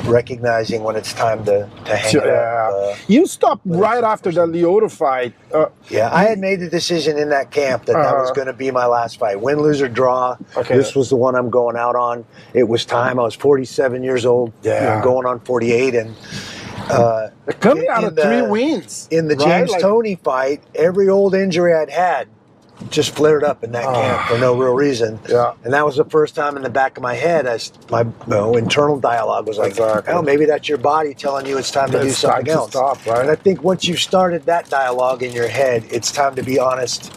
recognizing 0.05 0.83
when 0.83 0.97
it's 0.97 1.13
time 1.13 1.45
to, 1.45 1.69
to 1.85 1.97
hang 1.97 2.17
it 2.17 2.25
Yeah. 2.25 2.33
up. 2.69 2.75
Uh, 2.75 2.97
you 3.09 3.27
stopped 3.27 3.63
right 3.65 4.03
after 4.05 4.31
the 4.31 4.47
Lyoto 4.47 4.91
fight. 4.91 5.35
Uh, 5.53 5.67
Yeah, 5.89 6.11
I 6.13 6.25
had 6.25 6.39
made 6.39 6.61
the 6.61 6.69
decision 6.69 7.19
in 7.19 7.29
that 7.31 7.51
camp 7.51 7.85
that 7.87 7.93
that 7.95 8.15
was 8.15 8.31
Uh-huh. 8.31 8.35
going 8.35 8.47
to 8.47 8.53
be 8.53 8.71
my 8.71 8.87
last 8.87 9.19
fight. 9.19 9.41
Win, 9.41 9.61
lose, 9.61 9.81
or 9.83 9.89
draw. 9.89 10.37
Okay. 10.57 10.77
This 10.77 10.95
was 10.95 11.09
the 11.11 11.17
one 11.17 11.35
I'm 11.35 11.51
going 11.51 11.77
out 11.77 11.97
on. 11.97 12.25
It 12.53 12.69
was 12.69 12.85
time. 12.85 13.19
I 13.19 13.23
was 13.23 13.35
47 13.35 14.03
years 14.03 14.25
old. 14.27 14.53
Yeah. 14.63 15.01
going 15.03 15.27
on 15.27 15.41
48. 15.41 15.95
And 15.95 16.15
uh, 16.91 17.29
coming 17.61 17.85
In- 17.85 17.91
out 17.91 18.03
in 18.05 18.09
of 18.11 18.19
three 18.19 18.43
wins 18.43 19.09
in 19.11 19.29
the 19.29 19.37
right? 19.37 19.47
James 19.47 19.71
Like- 19.71 19.81
Toney 19.81 20.15
fight, 20.23 20.63
every 20.75 21.09
old 21.09 21.35
injury 21.35 21.75
I'd 21.75 21.91
had 21.91 22.29
just 22.91 23.15
flared 23.15 23.45
up 23.45 23.63
in 23.65 23.73
that 23.73 23.85
Ah. 23.85 23.95
camp 23.95 24.29
for 24.29 24.39
no 24.39 24.55
real 24.57 24.75
reason. 24.75 25.19
Yeah. 25.29 25.53
And 25.65 25.73
that 25.73 25.85
was 25.87 25.97
the 25.97 26.05
first 26.05 26.35
time 26.35 26.57
in 26.57 26.63
the 26.63 26.71
back 26.71 26.97
of 26.97 27.03
my 27.03 27.15
head, 27.15 27.47
as 27.47 27.73
my 27.91 28.01
you 28.03 28.13
know, 28.27 28.57
internal 28.57 28.99
dialogue 28.99 29.47
was 29.47 29.59
like, 29.59 29.71
Exactly. 29.71 30.13
oh, 30.13 30.23
maybe 30.23 30.45
that's 30.45 30.69
your 30.69 30.79
body 30.79 31.15
telling 31.15 31.47
you 31.47 31.57
it's 31.57 31.71
time 31.71 31.91
to 31.93 32.01
do 32.01 32.09
It's 32.09 32.19
something 32.19 32.49
else. 32.49 32.71
stop, 32.71 33.05
right? 33.07 33.21
And 33.21 33.31
I 33.31 33.37
think 33.37 33.63
once 33.63 33.87
you've 33.87 34.01
started 34.01 34.45
that 34.47 34.69
dialogue 34.69 35.23
in 35.23 35.33
your 35.33 35.49
head, 35.49 35.85
it's 35.91 36.11
time 36.13 36.35
to 36.35 36.43
be 36.43 36.59
honest 36.59 37.13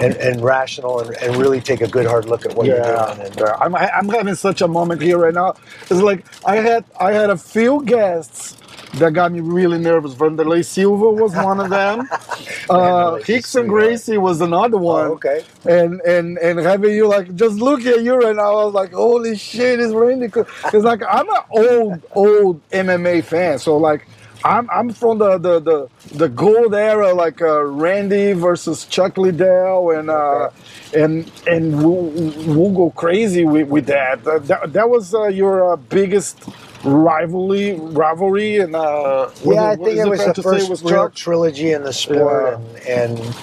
and, 0.00 0.14
and 0.16 0.40
rational 0.42 1.00
and, 1.00 1.14
and 1.16 1.36
really 1.36 1.60
take 1.60 1.82
a 1.82 1.88
good 1.88 2.06
hard 2.06 2.24
look 2.24 2.46
at 2.46 2.54
what 2.54 2.66
you're 2.66 2.82
doing. 2.82 3.20
And, 3.26 3.36
yeah. 3.38 3.54
I'm, 3.60 3.74
I'm 3.74 4.08
having 4.08 4.34
such 4.34 4.62
a 4.62 4.68
moment 4.68 5.02
here 5.02 5.18
right 5.18 5.34
now. 5.34 5.54
It's 5.82 5.92
like 6.00 6.24
I 6.46 6.56
had 6.56 6.84
I 6.98 7.12
had 7.12 7.28
a 7.30 7.36
few 7.36 7.84
guests 7.84 8.56
that 8.94 9.12
got 9.12 9.32
me 9.32 9.40
really 9.40 9.78
nervous. 9.78 10.14
Vanderlei 10.14 10.64
Silva 10.64 11.10
was 11.10 11.34
one 11.34 11.60
of 11.60 11.70
them. 11.70 12.00
uh, 12.70 13.18
Vanderlei's 13.18 13.26
a 13.28 13.32
Rickson 13.32 13.66
sweetheart. 13.66 13.68
Gracie 13.68 14.18
was 14.18 14.40
another 14.40 14.78
one. 14.78 15.06
Oh, 15.06 15.12
okay. 15.14 15.44
And 15.64 16.00
and 16.02 16.38
and 16.38 16.58
having 16.58 16.94
you 16.94 17.08
like 17.08 17.34
just 17.34 17.56
look 17.56 17.86
at 17.86 18.02
you 18.02 18.16
right 18.16 18.36
now, 18.36 18.58
I 18.58 18.64
was 18.64 18.74
like, 18.74 18.92
holy 18.92 19.36
shit, 19.36 19.80
it's 19.80 19.94
raining. 19.94 20.28
Because 20.30 20.84
like 20.84 21.02
I'm 21.08 21.28
an 21.28 21.42
old 21.50 22.02
old 22.12 22.70
MMA 22.70 23.24
fan, 23.24 23.58
so 23.58 23.76
like. 23.76 24.06
I'm, 24.44 24.68
I'm 24.70 24.92
from 24.92 25.18
the, 25.18 25.38
the, 25.38 25.60
the, 25.60 25.88
the 26.16 26.28
gold 26.28 26.74
era, 26.74 27.14
like 27.14 27.40
uh, 27.40 27.62
Randy 27.62 28.32
versus 28.32 28.84
Chuck 28.86 29.16
Liddell, 29.16 29.92
and 29.92 30.10
uh, 30.10 30.50
and 30.92 31.30
and 31.46 31.76
we'll, 31.78 32.10
we'll 32.52 32.72
go 32.72 32.90
crazy 32.90 33.44
with, 33.44 33.68
with 33.68 33.86
that. 33.86 34.24
That, 34.24 34.48
that, 34.48 34.72
that 34.72 34.90
was 34.90 35.14
uh, 35.14 35.28
your 35.28 35.72
uh, 35.72 35.76
biggest 35.76 36.42
rivalry, 36.84 37.74
rivalry, 37.74 38.58
and 38.58 38.74
uh, 38.74 39.30
yeah, 39.44 39.70
I 39.70 39.76
think 39.76 39.88
is 39.88 39.98
it 39.98 40.08
was 40.08 40.24
the 40.24 40.42
first 40.42 40.66
it 40.66 40.70
was 40.70 40.82
real 40.82 41.10
trilogy 41.10 41.72
in 41.72 41.82
the 41.84 41.92
sport, 41.92 42.58
Yeah. 42.84 42.92
and, 42.94 43.18
and 43.18 43.34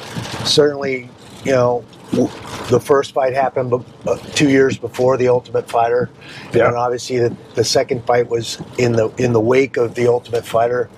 certainly, 0.47 1.09
you 1.43 1.51
know, 1.51 1.83
the 2.69 2.79
first 2.79 3.13
fight 3.13 3.33
happened 3.33 3.71
uh, 4.07 4.17
two 4.33 4.49
years 4.49 4.77
before 4.77 5.15
the 5.15 5.27
Ultimate 5.27 5.69
Fighter, 5.69 6.09
Yeah. 6.53 6.67
and 6.67 6.75
obviously 6.75 7.19
the, 7.19 7.35
the 7.55 7.63
second 7.63 8.03
fight 8.05 8.27
was 8.29 8.61
in 8.77 8.93
the 8.93 9.09
in 9.17 9.31
the 9.33 9.39
wake 9.39 9.77
of 9.77 9.95
the 9.95 10.07
Ultimate 10.07 10.45
Fighter. 10.45 10.89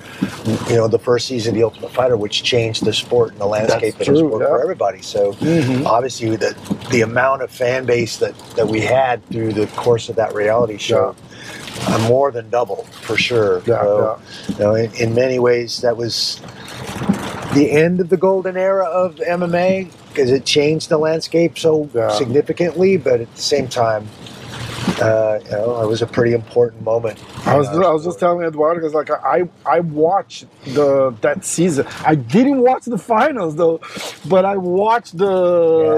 You 0.70 0.76
know, 0.78 0.88
the 0.88 1.00
first 1.00 1.28
season 1.28 1.52
of 1.52 1.56
the 1.56 1.64
Ultimate 1.64 1.92
Fighter, 1.92 2.18
which 2.18 2.44
changed 2.44 2.86
the 2.86 2.94
sport 2.94 3.32
and 3.34 3.42
the 3.42 3.46
landscape 3.46 4.00
of 4.00 4.06
true, 4.06 4.14
the 4.16 4.20
sport 4.28 4.42
yeah. 4.42 4.48
for 4.48 4.62
everybody. 4.62 5.02
So 5.02 5.34
Mhm. 5.34 5.86
obviously, 5.86 6.36
the 6.38 6.56
the 6.92 7.02
amount 7.02 7.42
of 7.44 7.52
fan 7.52 7.86
base 7.86 8.18
that 8.18 8.34
that 8.56 8.68
we 8.68 8.80
had 8.82 9.26
through 9.30 9.54
the 9.54 9.68
course 9.68 10.10
of 10.10 10.16
that 10.16 10.34
reality 10.34 10.78
show. 10.78 11.16
Uh, 11.88 12.08
more 12.08 12.32
than 12.32 12.50
doubled 12.50 12.88
for 12.88 13.18
sure. 13.18 13.62
Yeah, 13.66 13.84
So, 13.84 14.20
you 14.50 14.56
know, 14.60 14.76
in, 14.76 14.94
in 14.96 15.16
many 15.16 15.40
ways, 15.40 15.82
that 15.82 15.98
was 15.98 16.40
the 17.54 17.70
end 17.72 18.00
of 18.00 18.10
the 18.10 18.18
golden 18.18 18.56
era 18.58 18.86
of 18.86 19.16
MMA 19.16 19.92
because 20.10 20.32
it 20.32 20.46
changed 20.46 20.90
the 20.90 20.98
landscape 20.98 21.58
so 21.58 21.90
Yeah. 21.94 22.10
significantly. 22.10 22.98
But 22.98 23.22
at 23.22 23.36
the 23.36 23.42
same 23.42 23.68
time, 23.68 24.08
uh, 25.02 25.40
you 25.44 25.52
know, 25.52 25.82
it 25.82 25.88
was 25.88 26.02
a 26.02 26.08
pretty 26.08 26.34
important 26.34 26.84
moment. 26.84 27.20
I 27.48 27.58
was, 27.58 27.68
I 27.70 27.92
was 27.92 28.04
just 28.06 28.20
telling 28.20 28.46
Eduardo 28.46 28.80
because 28.80 28.94
like 28.94 29.10
I 29.12 29.50
I 29.66 29.80
watched 29.82 30.46
the 30.66 31.12
that 31.22 31.44
season. 31.46 31.86
I 32.06 32.16
didn't 32.16 32.60
watch 32.62 32.86
the 32.86 32.98
finals 32.98 33.56
though, 33.56 33.80
but 34.28 34.46
I 34.46 34.58
watched 34.58 35.18
the 35.18 35.30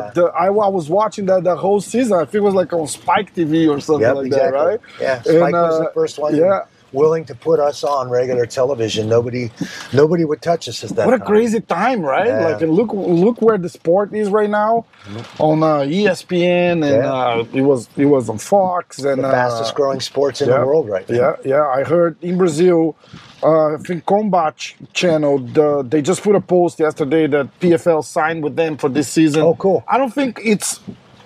Yeah. 0.03 0.12
the 0.13 0.24
I, 0.27 0.45
I 0.48 0.50
was 0.69 0.89
watching 0.89 1.25
that 1.27 1.43
the 1.43 1.55
whole 1.55 1.81
season. 1.81 2.13
I 2.13 2.25
think 2.25 2.36
it 2.36 2.39
was 2.41 2.53
like 2.55 2.72
on 2.74 2.88
Spike 2.88 3.36
TV 3.36 3.69
or 3.69 3.79
something 3.79 4.01
Yep, 4.07 4.15
like 4.15 4.25
exactly. 4.27 4.51
that, 4.60 4.65
right? 4.65 4.79
Yeah, 5.00 5.22
Spike 5.22 5.36
And, 5.36 5.51
was 5.53 5.75
uh, 5.81 5.83
the 5.86 5.91
first 5.93 6.19
one. 6.19 6.36
yeah. 6.36 6.65
Willing 6.93 7.25
to 7.25 7.35
put 7.35 7.59
us 7.59 7.83
on 7.83 8.09
regular 8.09 8.45
television. 8.45 9.09
Nobody, 9.09 9.51
nobody 9.91 10.25
would 10.25 10.41
touch 10.41 10.69
us 10.69 10.83
at 10.83 10.91
that. 10.91 11.05
What 11.05 11.15
a 11.15 11.17
time. 11.19 11.27
crazy 11.27 11.59
time, 11.59 12.01
right? 12.01 12.27
Yeah. 12.27 12.47
Like, 12.47 12.62
look, 12.62 12.91
look 12.93 13.41
where 13.41 13.57
the 13.57 13.69
sport 13.69 14.13
is 14.13 14.29
right 14.29 14.50
now, 14.50 14.85
on 15.39 15.63
uh, 15.63 15.79
ESPN, 15.79 16.71
and 16.73 16.83
Yeah. 16.83 17.13
uh, 17.13 17.45
it 17.53 17.62
was 17.62 17.89
it 17.97 18.05
was 18.05 18.29
on 18.29 18.38
Fox, 18.38 19.00
and 19.00 19.23
the 19.23 19.27
uh, 19.27 19.31
fastest 19.31 19.75
growing 19.75 20.00
sports 20.00 20.41
in 20.41 20.50
yeah. 20.50 20.59
the 20.59 20.65
world 20.65 20.88
right 20.88 21.07
now. 21.09 21.15
Yeah, 21.15 21.35
yeah. 21.45 21.67
I 21.67 21.83
heard 21.83 22.15
in 22.21 22.38
Brazil, 22.38 22.95
uh, 23.43 23.73
I 23.75 23.77
think 23.77 24.05
Combat 24.05 24.55
Channel, 24.93 25.39
the, 25.39 25.83
they 25.83 26.01
just 26.01 26.21
put 26.23 26.35
a 26.35 26.41
post 26.41 26.79
yesterday 26.79 27.27
that 27.27 27.59
PFL 27.59 28.03
signed 28.03 28.43
with 28.43 28.55
them 28.55 28.77
for 28.77 28.89
this 28.89 29.07
season. 29.09 29.41
Oh, 29.41 29.55
cool. 29.55 29.83
I 29.88 29.97
don't 29.97 30.13
think 30.13 30.39
it's 30.43 30.79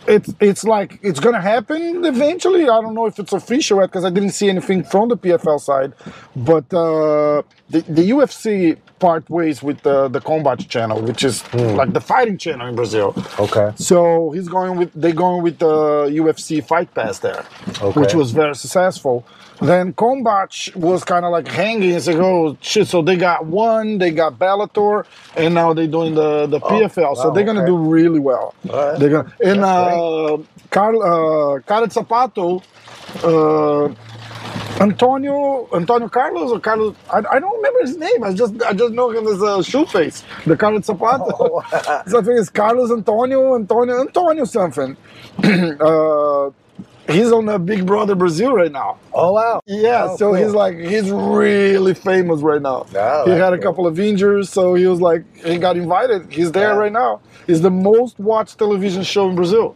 it's 0.08 0.34
it's 0.40 0.64
like 0.64 1.00
it's 1.02 1.20
gonna 1.20 1.42
happen 1.42 2.04
eventually. 2.06 2.64
I 2.64 2.82
don't 2.82 2.94
know 2.94 3.06
if 3.06 3.20
it's 3.20 3.34
official 3.34 3.80
yet 3.80 3.88
because 3.88 4.06
I 4.06 4.10
didn't 4.10 4.32
see 4.32 4.50
anything 4.50 4.84
from 4.84 5.10
the 5.10 5.18
PFL 5.18 5.60
side, 5.60 5.94
but 6.36 6.66
uh, 6.74 7.42
the 7.70 7.82
the 7.88 8.10
UFC 8.12 8.78
part 9.00 9.30
ways 9.30 9.62
with 9.62 9.82
the 9.82 10.08
the 10.08 10.22
Combat 10.22 10.60
Channel, 10.68 11.02
which 11.02 11.24
is 11.24 11.44
like 11.54 11.94
the 11.94 12.02
fighting 12.02 12.38
channel 12.38 12.68
in 12.68 12.76
Brazil. 12.76 13.14
Okay. 13.40 13.72
So 13.76 14.32
he's 14.32 14.48
going 14.48 14.78
with 14.78 14.92
they're 14.96 15.14
going 15.14 15.44
with 15.44 15.60
the 15.60 16.08
UFC 16.22 16.66
Fight 16.66 16.94
Pass 16.94 17.20
there, 17.20 17.46
Okay. 17.82 18.00
which 18.00 18.14
was 18.14 18.32
very 18.32 18.56
successful. 18.56 19.26
Then 19.62 19.94
Combat 19.94 20.54
was 20.76 21.04
kind 21.04 21.26
of 21.26 21.32
like 21.32 21.48
hanging 21.48 21.94
and 21.94 22.04
said, 22.04 22.16
"Oh 22.18 22.58
shit!" 22.62 22.88
So 22.88 23.02
they 23.02 23.16
got 23.18 23.46
one, 23.46 23.98
they 23.98 24.12
got 24.12 24.38
Bellator, 24.38 25.06
and 25.36 25.56
now 25.56 25.74
they're 25.74 25.88
doing 25.88 26.14
the 26.16 26.46
the 26.48 26.60
PFL. 26.60 27.16
so 27.16 27.30
Oh, 27.30 27.32
they're 27.32 27.44
gonna 27.44 27.62
okay. 27.62 27.68
do 27.68 27.78
really 27.78 28.20
well. 28.20 28.54
Right. 28.66 29.00
They're 29.00 29.10
gonna 29.10 29.34
and 29.44 29.64
uh, 29.64 30.38
Carl 30.70 31.02
uh, 31.02 31.60
Khaled 31.62 31.92
Zapato. 31.92 32.64
Uh, 33.24 33.94
Antonio 34.80 35.68
Antonio 35.74 36.08
Carlos 36.08 36.52
or 36.52 36.60
Carlos 36.60 36.96
I, 37.12 37.18
I 37.32 37.40
don't 37.40 37.56
remember 37.58 37.80
his 37.82 37.98
name. 37.98 38.24
I 38.24 38.34
just 38.34 38.62
I 38.62 38.74
just 38.74 38.94
know 38.94 39.10
him 39.10 39.28
as 39.28 39.42
a 39.42 39.64
shoe 39.64 39.86
face. 39.88 40.24
The 40.46 40.56
Carlos 40.56 40.86
Zapato. 40.86 41.32
Oh. 41.40 42.04
so 42.08 42.20
I 42.20 42.22
think 42.22 42.40
it's 42.40 42.50
Carlos 42.50 42.92
Antonio 42.92 43.56
Antonio 43.56 44.02
Antonio 44.02 44.46
something. 44.46 44.96
uh, 45.44 46.52
he's 47.08 47.32
on 47.32 47.46
the 47.46 47.58
Big 47.60 47.86
Brother 47.86 48.16
Brazil 48.16 48.54
right 48.54 48.72
now. 48.72 48.98
Oh 49.14 49.34
wow. 49.34 49.62
Yeah, 49.66 50.08
Oh, 50.12 50.18
so 50.18 50.26
cool. 50.32 50.36
he's 50.36 50.54
like 50.54 50.78
he's 50.78 51.10
really 51.12 51.94
famous 51.94 52.42
right 52.42 52.62
now. 52.62 52.86
Oh, 52.96 53.26
he 53.26 53.32
had 53.32 53.54
a 53.54 53.58
cool. 53.58 53.64
couple 53.64 53.88
of 53.88 54.00
injuries, 54.00 54.50
so 54.50 54.76
he 54.76 54.86
was 54.88 55.02
like 55.02 55.24
he 55.46 55.58
got 55.58 55.78
invited. 55.78 56.32
He's 56.32 56.52
there 56.52 56.70
Yeah. 56.70 56.76
right 56.78 56.92
now. 56.92 57.22
He's 57.48 57.62
the 57.62 57.72
most 57.72 58.20
watched 58.20 58.58
television 58.58 59.04
show 59.04 59.30
in 59.30 59.36
Brazil. 59.36 59.76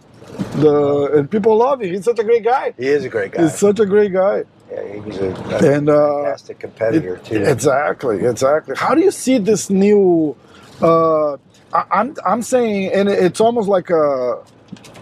The 0.55 1.11
and 1.17 1.29
people 1.29 1.55
love 1.57 1.81
him. 1.81 1.89
He's 1.93 2.05
such 2.05 2.19
a 2.19 2.23
great 2.23 2.43
guy. 2.43 2.73
He 2.77 2.88
is 2.88 3.03
a 3.05 3.09
great 3.09 3.31
guy. 3.31 3.43
He's 3.43 3.55
such 3.57 3.79
a 3.79 3.85
great 3.85 4.13
guy. 4.13 4.43
yeah, 4.71 5.01
he's 5.03 5.17
a, 5.19 5.29
a 5.31 5.73
And 5.75 5.89
uh, 5.89 6.23
fantastic 6.23 6.59
competitor 6.59 7.17
too. 7.17 7.43
Exactly, 7.43 8.25
exactly. 8.25 8.75
How 8.77 8.95
do 8.95 9.01
you 9.01 9.11
see 9.11 9.38
this 9.39 9.69
new? 9.69 10.35
Uh, 10.81 11.33
I, 11.73 11.83
I'm 11.91 12.15
I'm 12.25 12.41
saying, 12.41 12.91
and 12.93 13.07
it's 13.09 13.39
almost 13.41 13.67
like 13.69 13.89
a, 13.89 14.41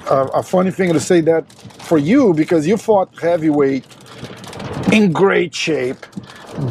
a 0.10 0.26
a 0.36 0.44
funny 0.44 0.72
thing 0.72 0.94
to 0.94 1.00
say 1.00 1.22
that 1.22 1.52
for 1.84 1.98
you 1.98 2.34
because 2.34 2.68
you 2.68 2.78
fought 2.78 3.10
heavyweight 3.20 3.86
in 4.92 5.12
great 5.12 5.54
shape, 5.54 6.06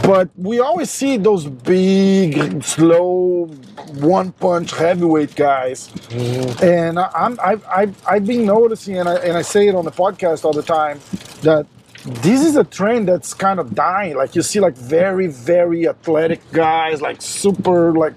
but 0.02 0.28
we 0.36 0.60
always 0.60 0.90
see 0.90 1.16
those 1.16 1.46
big, 1.46 2.62
slow, 2.62 3.46
one 3.94 4.32
punch 4.32 4.72
heavyweight 4.72 5.34
guys, 5.36 5.88
mm-hmm. 5.88 6.64
and 6.64 6.98
I, 6.98 7.10
I'm 7.14 7.38
I've, 7.42 7.64
I've 7.66 8.06
I've 8.06 8.26
been 8.26 8.44
noticing, 8.44 8.98
and 8.98 9.08
I 9.08 9.16
and 9.16 9.36
I 9.36 9.42
say 9.42 9.68
it 9.68 9.74
on 9.74 9.84
the 9.84 9.92
podcast 9.92 10.44
all 10.44 10.52
the 10.52 10.62
time 10.62 11.00
that 11.42 11.66
this 12.04 12.44
is 12.44 12.56
a 12.56 12.64
trend 12.64 13.08
that's 13.08 13.34
kind 13.34 13.58
of 13.60 13.74
dying. 13.74 14.16
Like 14.16 14.34
you 14.34 14.42
see, 14.42 14.60
like 14.60 14.74
very, 14.74 15.26
very 15.26 15.88
athletic 15.88 16.40
guys, 16.52 17.02
like 17.02 17.20
super, 17.20 17.92
like 17.92 18.14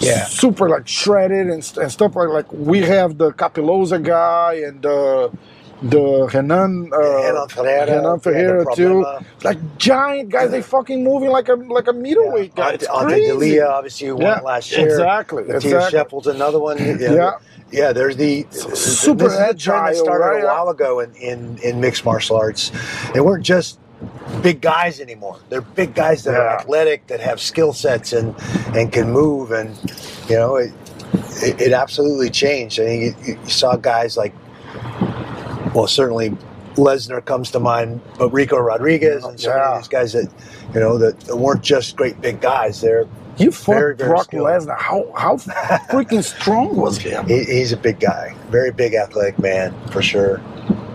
Yeah. 0.00 0.24
super, 0.26 0.68
like 0.68 0.86
shredded 0.88 1.48
and, 1.48 1.72
and 1.78 1.92
stuff 1.92 2.16
like. 2.16 2.28
Like 2.28 2.52
we 2.52 2.80
have 2.80 3.18
the 3.18 3.32
Capilosa 3.32 4.02
guy 4.02 4.54
and 4.66 4.82
the 4.82 5.32
the 5.82 6.28
Renan, 6.32 6.90
uh, 6.92 6.98
Renan 6.98 7.48
Ferreira, 7.48 7.86
Renan 7.86 8.04
yeah, 8.04 8.16
Ferreira 8.18 8.64
too. 8.74 9.04
Like 9.44 9.58
giant 9.78 10.30
guys, 10.30 10.50
they 10.50 10.62
fucking 10.62 11.04
moving 11.04 11.30
like 11.30 11.48
a 11.48 11.54
like 11.54 11.88
a 11.88 11.92
middleweight 11.92 12.54
guy. 12.54 12.72
It's 12.72 12.86
crazy. 12.88 13.56
Delija, 13.56 13.68
obviously, 13.68 14.08
who 14.08 14.20
Yeah, 14.20 14.34
won 14.36 14.44
last 14.44 14.72
year. 14.72 14.86
exactly, 14.86 15.44
Matthias 15.44 15.64
exactly. 15.64 16.32
Another 16.34 16.58
one. 16.58 16.78
Know, 16.78 16.96
Yeah. 16.98 17.30
Yeah, 17.72 17.92
there's 17.92 18.16
the 18.16 18.46
super 18.52 19.24
this 19.24 19.32
is 19.34 19.38
a 19.40 19.54
trend 19.54 19.88
that 19.88 19.96
started 19.96 20.24
right? 20.24 20.44
a 20.44 20.46
while 20.46 20.68
ago 20.68 21.00
in, 21.00 21.12
in, 21.16 21.58
in 21.58 21.80
mixed 21.80 22.04
martial 22.04 22.36
arts. 22.36 22.70
They 23.12 23.20
weren't 23.20 23.44
just 23.44 23.80
big 24.42 24.60
guys 24.60 25.00
anymore. 25.00 25.38
They're 25.48 25.60
big 25.60 25.94
guys 25.94 26.24
that 26.24 26.34
are 26.34 26.48
athletic, 26.48 27.06
that 27.08 27.20
have 27.20 27.40
skill 27.40 27.72
sets 27.72 28.12
and 28.12 28.34
and 28.76 28.92
can 28.92 29.10
move. 29.10 29.50
And 29.52 29.76
you 30.28 30.36
know, 30.36 30.56
it 30.56 30.72
it, 31.42 31.60
it 31.60 31.72
absolutely 31.72 32.30
changed. 32.30 32.80
I 32.80 32.84
mean, 32.84 33.02
you, 33.24 33.38
you 33.42 33.48
saw 33.50 33.76
guys 33.76 34.16
like, 34.16 34.34
well, 35.74 35.86
certainly 35.86 36.30
Lesnar 36.74 37.24
comes 37.24 37.50
to 37.52 37.60
mind, 37.60 38.00
but 38.18 38.30
Ricco 38.30 38.58
Rodriguez 38.58 39.24
and 39.24 39.38
some 39.40 39.52
Yeah. 39.52 39.72
of 39.72 39.78
these 39.78 39.88
guys 39.88 40.12
that 40.12 40.30
you 40.74 40.80
know 40.80 40.98
that, 40.98 41.18
that 41.20 41.36
weren't 41.36 41.62
just 41.62 41.96
great 41.96 42.20
big 42.20 42.40
guys. 42.40 42.80
They're 42.80 43.06
You 43.38 43.50
fought 43.50 43.74
Very, 43.74 43.96
very 43.96 44.10
Brock 44.10 44.24
skilled. 44.24 44.46
Lesnar. 44.46 44.78
How 44.78 45.10
how 45.16 45.36
freaking 45.90 46.22
strong 46.24 46.76
was 46.76 46.98
him? 46.98 47.26
he, 47.26 47.44
he's 47.44 47.72
a 47.72 47.76
big 47.76 48.00
guy, 48.00 48.34
very 48.50 48.72
big 48.72 48.94
athletic 48.94 49.38
man 49.38 49.74
for 49.90 50.02
sure. 50.02 50.40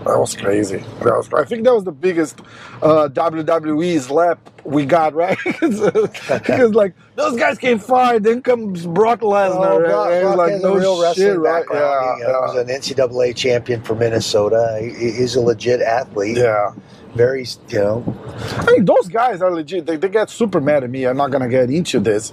That 0.04 0.18
was 0.18 0.34
crazy. 0.34 0.78
That 1.02 1.16
was, 1.16 1.32
I 1.32 1.44
think 1.44 1.64
that 1.64 1.74
was 1.74 1.84
the 1.84 1.92
biggest 1.92 2.40
uh, 2.82 3.08
WWE 3.12 4.00
slap 4.00 4.38
we 4.64 4.84
got, 4.84 5.14
right? 5.14 5.38
because 5.60 6.74
like 6.74 6.94
those 7.14 7.38
guys 7.38 7.58
came 7.58 7.78
fight, 7.78 8.22
then 8.22 8.42
comes 8.42 8.86
Brock 8.86 9.20
Lesnar. 9.20 9.54
Oh, 9.54 9.76
and 9.76 9.84
Brock, 9.84 10.22
Brock 10.22 10.36
like 10.36 10.62
no 10.62 10.74
a 10.74 10.78
real 10.78 11.00
wrestling 11.00 11.28
shit, 11.28 11.38
right? 11.38 11.60
background. 11.60 12.18
he, 12.18 12.22
you 12.22 12.32
know, 12.32 12.40
was 12.40 12.56
an 12.56 12.68
NCAA 12.68 13.36
champion 13.36 13.82
for 13.82 13.94
Minnesota. 13.94 14.78
He, 14.80 15.12
he's 15.12 15.36
a 15.36 15.40
legit 15.40 15.80
athlete. 15.80 16.36
yeah. 16.36 16.72
Very, 17.14 17.44
you 17.68 17.78
know, 17.78 18.16
I 18.58 18.72
mean, 18.72 18.84
those 18.86 19.08
guys 19.08 19.42
are 19.42 19.52
legit. 19.52 19.84
They, 19.86 19.96
they 19.96 20.08
get 20.08 20.30
super 20.30 20.60
mad 20.60 20.82
at 20.84 20.90
me. 20.90 21.04
I'm 21.04 21.16
not 21.16 21.30
gonna 21.30 21.48
get 21.48 21.70
into 21.70 22.00
this. 22.00 22.32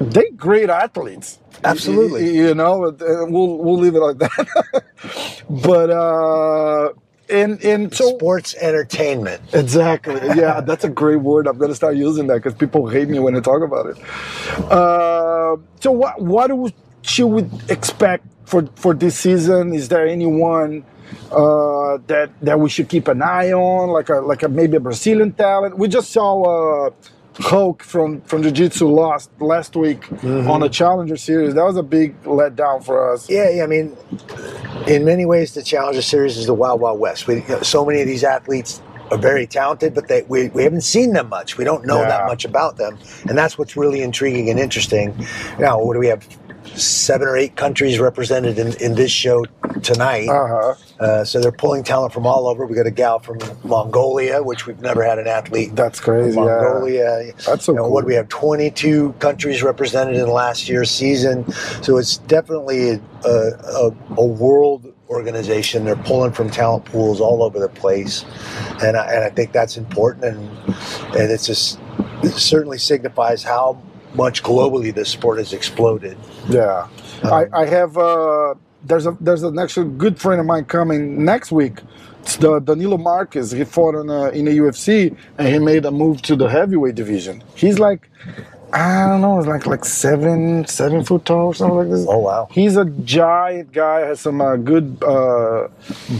They 0.00 0.30
great 0.30 0.68
athletes. 0.70 1.38
Absolutely. 1.64 2.26
You, 2.26 2.48
you 2.48 2.54
know, 2.54 2.84
uh, 2.86 2.92
we'll 3.28 3.58
we'll 3.58 3.78
leave 3.78 3.94
it 3.94 4.00
like 4.00 4.18
that. 4.18 4.84
but 5.50 5.90
uh, 5.90 6.92
and 7.30 7.62
and 7.64 7.94
so 7.94 8.10
sports 8.16 8.54
entertainment. 8.56 9.40
Exactly. 9.54 10.14
Yeah, 10.36 10.60
that's 10.66 10.84
a 10.84 10.88
great 10.90 11.20
word. 11.20 11.46
I'm 11.46 11.58
gonna 11.58 11.74
start 11.74 11.96
using 11.96 12.26
that 12.28 12.36
because 12.36 12.54
people 12.54 12.88
hate 12.88 13.08
me 13.08 13.18
when 13.20 13.34
I 13.36 13.40
talk 13.40 13.62
about 13.62 13.86
it. 13.86 13.98
Uh, 14.70 15.56
so 15.80 15.92
what 15.92 16.20
what 16.20 16.48
do 16.48 16.70
we- 17.18 17.24
would 17.24 17.50
expect 17.70 18.24
for 18.44 18.66
for 18.76 18.94
this 18.94 19.16
season? 19.18 19.72
Is 19.74 19.88
there 19.88 20.06
anyone 20.06 20.84
uh, 21.30 21.98
that 22.06 22.30
that 22.42 22.58
we 22.60 22.68
should 22.70 22.88
keep 22.88 23.08
an 23.08 23.22
eye 23.22 23.52
on, 23.52 23.90
like 23.90 24.08
a 24.08 24.20
like 24.20 24.42
a 24.42 24.48
maybe 24.48 24.76
a 24.76 24.80
Brazilian 24.80 25.32
talent? 25.32 25.78
We 25.78 25.88
just 25.88 26.10
saw. 26.10 26.86
Uh, 26.86 26.90
Hulk 27.38 27.82
from 27.82 28.20
from 28.28 28.42
Jiu 28.42 28.50
Jitsu 28.52 28.86
lost 28.88 29.30
last 29.40 29.74
week 29.74 30.02
on 30.22 30.60
the 30.60 30.68
Challenger 30.68 31.16
Series. 31.16 31.54
That 31.54 31.64
was 31.64 31.78
a 31.78 31.82
big 31.82 32.22
letdown 32.24 32.84
for 32.84 33.10
us. 33.10 33.26
Yeah, 33.30 33.48
yeah, 33.48 33.64
I 33.64 33.66
mean, 33.66 33.96
in 34.86 35.06
many 35.06 35.24
ways, 35.24 35.54
the 35.54 35.62
Challenger 35.62 36.02
Series 36.02 36.36
is 36.36 36.44
the 36.44 36.52
Wild 36.52 36.82
Wild 36.82 37.00
West. 37.00 37.26
We, 37.26 37.36
you 37.36 37.48
know, 37.48 37.62
so 37.62 37.86
many 37.86 38.02
of 38.02 38.06
these 38.06 38.22
athletes 38.22 38.82
are 39.10 39.16
very 39.16 39.46
talented, 39.46 39.94
but 39.94 40.08
they, 40.08 40.22
we, 40.28 40.48
we 40.50 40.62
haven't 40.62 40.82
seen 40.82 41.14
them 41.14 41.30
much. 41.30 41.56
We 41.56 41.64
don't 41.64 41.86
know 41.86 42.02
Yeah. 42.02 42.08
that 42.08 42.26
much 42.26 42.44
about 42.44 42.76
them, 42.76 42.98
and 43.26 43.36
that's 43.38 43.56
what's 43.56 43.78
really 43.78 44.02
intriguing 44.02 44.50
and 44.50 44.60
interesting. 44.60 45.14
Now, 45.58 45.82
what 45.82 45.94
do 45.94 46.00
we 46.00 46.08
have? 46.08 46.26
Seven 46.74 47.28
or 47.28 47.36
eight 47.36 47.56
countries 47.56 47.98
represented 47.98 48.58
in, 48.58 48.74
in 48.82 48.94
this 48.94 49.10
show 49.10 49.44
tonight. 49.82 50.28
Uh 50.28 50.46
huh. 50.48 50.74
Uh, 51.00 51.24
so 51.24 51.40
they're 51.40 51.52
pulling 51.52 51.82
talent 51.82 52.12
from 52.12 52.26
all 52.26 52.46
over. 52.46 52.66
We 52.66 52.76
got 52.76 52.86
a 52.86 52.90
gal 52.90 53.18
from 53.18 53.38
Mongolia, 53.64 54.42
which 54.42 54.66
we've 54.66 54.80
never 54.80 55.02
had 55.04 55.18
an 55.18 55.26
athlete 55.26 55.74
That's 55.74 56.00
crazy. 56.00 56.36
Yeah. 56.36 56.44
Mongolia. 56.44 57.32
That's 57.46 57.64
so 57.64 57.72
You 57.72 57.76
know, 57.76 57.82
cool. 57.84 57.92
What 57.92 58.04
we 58.04 58.14
have? 58.14 58.28
22 58.28 59.14
countries 59.18 59.62
represented 59.62 60.16
in 60.16 60.28
last 60.28 60.68
year's 60.68 60.90
season. 60.90 61.50
So 61.82 61.96
it's 61.98 62.18
definitely 62.18 62.90
a, 62.90 63.00
a, 63.24 63.90
a 64.16 64.24
world 64.24 64.92
organization. 65.12 65.84
They're 65.84 65.96
pulling 65.96 66.32
from 66.32 66.50
talent 66.50 66.84
pools 66.86 67.20
all 67.20 67.42
over 67.42 67.58
the 67.58 67.68
place, 67.68 68.24
and 68.82 68.96
I, 68.96 69.12
and 69.12 69.24
I 69.24 69.30
think 69.30 69.52
that's 69.52 69.76
important. 69.76 70.24
And 70.24 70.50
and 71.14 71.30
it's 71.30 71.46
just 71.46 71.78
it 72.22 72.32
certainly 72.32 72.78
signifies 72.78 73.42
how 73.42 73.80
much 74.14 74.42
globally 74.42 74.94
this 74.94 75.10
sport 75.10 75.38
has 75.38 75.52
exploded. 75.52 76.16
Yeah, 76.48 76.88
I, 77.24 77.46
I 77.52 77.66
have. 77.66 77.96
Uh, 77.96 78.54
there's 78.84 79.06
a 79.06 79.16
there's 79.20 79.42
an 79.42 79.58
actually 79.58 79.90
good 79.96 80.18
friend 80.20 80.40
of 80.40 80.46
mine 80.46 80.64
coming 80.64 81.24
next 81.24 81.52
week. 81.52 81.80
It's 82.22 82.36
the 82.36 82.60
Danilo 82.60 82.98
Marques. 82.98 83.50
He 83.50 83.64
fought 83.64 83.96
in 83.96 84.08
a, 84.08 84.28
in 84.30 84.44
the 84.44 84.52
UFC 84.52 85.16
and 85.38 85.48
he 85.48 85.58
made 85.58 85.84
a 85.84 85.90
move 85.90 86.22
to 86.22 86.36
the 86.36 86.48
heavyweight 86.48 86.94
division. 86.94 87.42
He's 87.56 87.80
like, 87.80 88.08
I 88.74 89.06
don't 89.06 89.20
know, 89.20 89.38
it's 89.38 89.46
like 89.46 89.66
like 89.66 89.84
seven 89.84 90.64
seven 90.66 91.04
foot 91.04 91.26
tall 91.26 91.48
or 91.48 91.54
something 91.54 91.76
like 91.76 91.90
this. 91.90 92.06
Oh 92.08 92.18
wow! 92.18 92.48
He's 92.50 92.76
a 92.78 92.86
giant 92.86 93.70
guy. 93.72 94.00
Has 94.00 94.20
some 94.20 94.40
uh, 94.40 94.56
good 94.56 94.96
uh, 95.04 95.68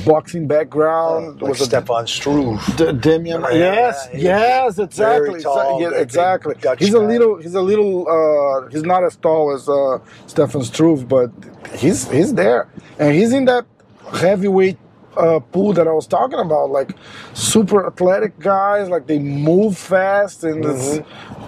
boxing 0.05 0.47
background. 0.47 1.41
Like 1.41 1.49
Was 1.53 1.63
a- 1.63 1.65
Stefan 1.65 2.07
Struve. 2.07 2.61
D- 2.77 2.93
Damian, 2.93 3.41
Yeah, 3.43 3.53
yes, 3.53 4.09
yes, 4.15 4.79
exactly, 4.79 5.29
very 5.31 5.43
tall, 5.43 5.81
yeah, 5.81 5.93
exactly. 5.99 6.55
Dutch 6.61 6.81
He's 6.81 6.93
a 6.93 6.99
guy. 6.99 7.07
little, 7.07 7.37
he's 7.39 7.55
a 7.55 7.63
little, 7.63 8.07
uh, 8.07 8.69
he's 8.69 8.83
not 8.83 9.03
as 9.03 9.17
tall 9.17 9.55
as 9.55 9.67
uh, 9.67 9.99
Stefan 10.27 10.63
Struve, 10.63 11.09
but 11.09 11.31
he's 11.75 12.07
he's 12.11 12.35
there, 12.35 12.69
and 12.99 13.15
he's 13.15 13.33
in 13.33 13.47
that 13.47 13.65
heavyweight 14.21 14.77
uh, 15.17 15.41
pool 15.41 15.73
that 15.75 15.87
I 15.89 15.93
was 15.93 16.07
talking 16.07 16.39
about, 16.39 16.71
like 16.71 16.97
super 17.35 17.87
athletic 17.87 18.39
guys, 18.39 18.89
like 18.89 19.07
they 19.07 19.19
move 19.19 19.77
fast, 19.77 20.45
and 20.45 20.65
it's, 20.65 20.99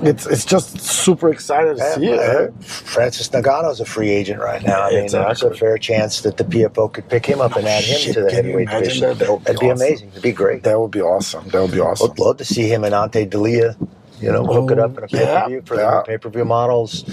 it's 0.03 0.27
it's 0.27 0.45
just 0.45 0.81
super 0.81 1.31
excited 1.31 1.77
to 1.77 1.83
Yeah, 1.83 1.95
see 1.95 2.07
it. 2.07 2.19
right? 2.53 2.65
Francis 2.65 3.29
Ngannou's 3.29 3.81
a 3.81 3.85
free 3.85 4.11
agent 4.11 4.41
right 4.41 4.63
now. 4.63 4.83
I 4.83 4.91
mean, 4.91 4.99
there's 5.07 5.15
Exactly. 5.15 5.51
a 5.51 5.55
fair 5.55 5.79
chance 5.79 6.21
that 6.23 6.37
the 6.37 6.45
PFL 6.45 6.93
could 6.93 7.09
pick 7.09 7.27
him 7.27 7.41
up 7.41 7.57
and 7.57 7.67
add 7.67 7.85
him 7.85 7.99
Shit, 7.99 8.15
to 8.15 8.23
the 8.23 8.33
heavyweight 8.33 8.69
division. 8.69 9.09
That? 9.09 9.19
that 9.19 9.31
would 9.31 9.39
be 9.41 9.45
That'd 9.45 9.61
be 9.61 9.71
awesome. 9.71 9.87
amazing. 9.87 10.09
It'd 10.09 10.23
be 10.23 10.33
great. 10.33 10.63
That 10.63 10.81
would 10.81 10.91
be 10.91 11.01
awesome. 11.01 11.49
That 11.49 11.61
would 11.63 11.73
be 11.73 11.81
awesome. 11.81 12.11
I'd 12.11 12.19
love 12.19 12.37
to 12.39 12.45
see 12.45 12.69
him 12.69 12.85
and 12.85 12.95
Ante 12.95 13.27
Delija 13.27 13.77
you 14.21 14.31
know, 14.33 14.45
hook 14.47 14.71
it 14.71 14.79
up 14.79 14.97
in 14.97 15.05
a 15.05 15.09
pay 15.09 15.19
per 15.27 15.47
view 15.49 15.57
yeah, 15.57 15.63
for 15.65 15.75
yeah. 15.77 15.91
the 15.97 16.03
pay 16.07 16.19
per 16.19 16.29
view 16.31 16.45
models. 16.45 17.05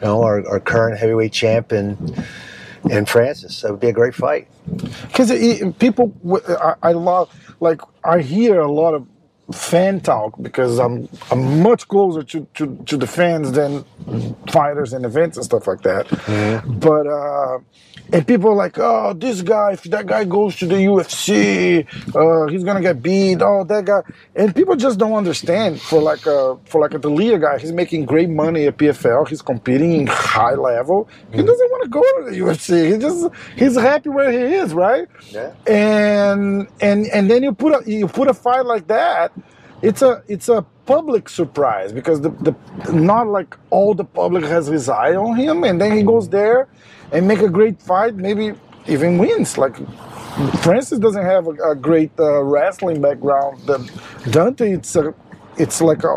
You 0.00 0.06
know, 0.06 0.22
our, 0.22 0.46
our 0.46 0.60
current 0.60 0.98
heavyweight 0.98 1.32
champ 1.32 1.72
and 1.72 2.24
and 2.90 3.08
Francis. 3.08 3.62
That 3.62 3.72
would 3.72 3.80
be 3.80 3.88
a 3.88 3.92
great 3.92 4.14
fight. 4.14 4.48
because 5.08 5.30
people 5.78 6.14
I 6.82 6.92
love 6.92 7.30
like 7.60 7.80
i 8.04 8.20
hear 8.20 8.60
a 8.60 8.70
lot 8.70 8.94
of 8.94 9.06
fan 9.52 10.00
talk 10.00 10.34
because 10.42 10.78
i'm 10.78 11.08
i'm 11.30 11.62
much 11.62 11.86
closer 11.88 12.22
to 12.22 12.46
to, 12.54 12.76
to 12.86 12.96
the 12.96 13.06
fans 13.06 13.52
than 13.52 13.84
fighters 14.48 14.92
and 14.92 15.04
events 15.04 15.36
and 15.36 15.44
stuff 15.44 15.66
like 15.66 15.82
that. 15.82 16.06
But 16.66 17.06
uh 17.06 17.58
and 18.12 18.26
people 18.26 18.50
are 18.50 18.56
like 18.56 18.76
oh 18.78 19.12
this 19.12 19.42
guy 19.42 19.72
if 19.72 19.84
that 19.84 20.06
guy 20.06 20.24
goes 20.24 20.56
to 20.56 20.66
the 20.66 20.74
ufc 20.74 21.86
uh 22.16 22.50
he's 22.50 22.64
gonna 22.64 22.80
get 22.80 23.02
beat 23.02 23.40
oh 23.40 23.64
that 23.64 23.84
guy. 23.84 24.00
And 24.34 24.54
people 24.54 24.74
just 24.76 24.98
don't 24.98 25.12
understand 25.14 25.80
for 25.80 26.00
like 26.00 26.26
a 26.26 26.56
for 26.64 26.80
like 26.80 26.94
a 26.94 26.98
Delija 26.98 27.40
guy 27.40 27.58
he's 27.58 27.72
making 27.72 28.06
great 28.06 28.28
money 28.28 28.66
at 28.66 28.76
pfl 28.78 29.28
he's 29.28 29.42
competing 29.42 29.92
in 29.92 30.06
high 30.06 30.54
level. 30.54 31.08
He 31.30 31.42
doesn't 31.42 31.70
want 31.70 31.82
to 31.84 31.88
go 31.88 32.02
to 32.02 32.30
the 32.30 32.38
ufc 32.40 32.92
he 32.92 32.98
just 32.98 33.28
he's 33.56 33.76
happy 33.76 34.08
where 34.08 34.32
he 34.32 34.54
is 34.56 34.74
right? 34.74 35.06
Yeah. 35.30 35.52
and 35.66 36.66
and 36.80 37.06
and 37.06 37.30
then 37.30 37.42
you 37.42 37.52
put 37.52 37.86
a 37.86 37.90
you 37.90 38.08
put 38.08 38.28
a 38.28 38.34
fight 38.34 38.66
like 38.66 38.86
that 38.88 39.32
it's 39.82 40.02
a 40.02 40.22
it's 40.28 40.48
a 40.48 40.62
public 40.86 41.28
surprise 41.28 41.92
because 41.92 42.20
the, 42.20 42.30
the 42.30 42.54
not 42.92 43.28
like 43.28 43.56
all 43.70 43.94
the 43.94 44.04
public 44.04 44.44
has 44.44 44.66
his 44.66 44.88
eye 44.88 45.14
on 45.14 45.36
him 45.36 45.64
and 45.64 45.80
then 45.80 45.96
he 45.96 46.02
goes 46.02 46.28
there 46.28 46.68
and 47.12 47.26
make 47.26 47.40
a 47.40 47.48
great 47.48 47.80
fight 47.80 48.16
maybe 48.16 48.54
even 48.88 49.18
wins. 49.18 49.56
Like 49.58 49.76
francis 50.62 50.98
doesn't 50.98 51.24
have 51.24 51.46
a, 51.46 51.72
a 51.72 51.74
great 51.74 52.12
uh, 52.18 52.42
wrestling 52.42 53.00
background. 53.00 53.60
The 53.66 53.78
dante 54.30 54.72
it's 54.72 54.96
a 54.96 55.14
it's 55.56 55.80
like 55.80 56.04
a 56.04 56.16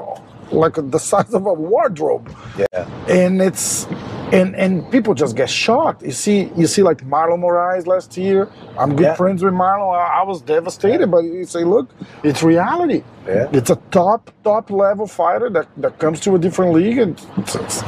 like 0.51 0.77
a, 0.77 0.81
the 0.81 0.99
size 0.99 1.33
of 1.33 1.45
a 1.45 1.53
wardrobe. 1.53 2.35
Yeah. 2.57 2.87
and 3.07 3.41
it's 3.41 3.87
and 4.33 4.55
and 4.57 4.91
people 4.91 5.15
just 5.15 5.37
get 5.37 5.49
shocked. 5.49 6.03
You 6.03 6.11
see, 6.11 6.51
you 6.57 6.67
see, 6.67 6.83
like 6.83 6.99
Marlon 7.05 7.41
Moraes 7.41 7.87
last 7.87 8.17
year. 8.17 8.49
I'm 8.77 8.95
good 8.97 9.09
Yeah. 9.09 9.15
friends 9.15 9.43
with 9.43 9.53
Marlon. 9.55 9.95
I, 9.95 10.21
I 10.21 10.23
was 10.23 10.41
devastated, 10.43 11.11
but 11.11 11.23
you 11.25 11.45
say, 11.45 11.65
look, 11.65 11.95
it's 12.23 12.43
reality. 12.43 13.05
Yeah. 13.27 13.49
It's 13.53 13.71
a 13.71 13.77
top 13.91 14.31
top 14.43 14.71
level 14.71 15.07
fighter 15.07 15.49
that, 15.51 15.69
that 15.77 15.99
comes 15.99 16.21
to 16.21 16.35
a 16.35 16.39
different 16.39 16.73
league 16.73 16.99
and 16.99 17.21
it's, 17.37 17.55
it's, 17.55 17.83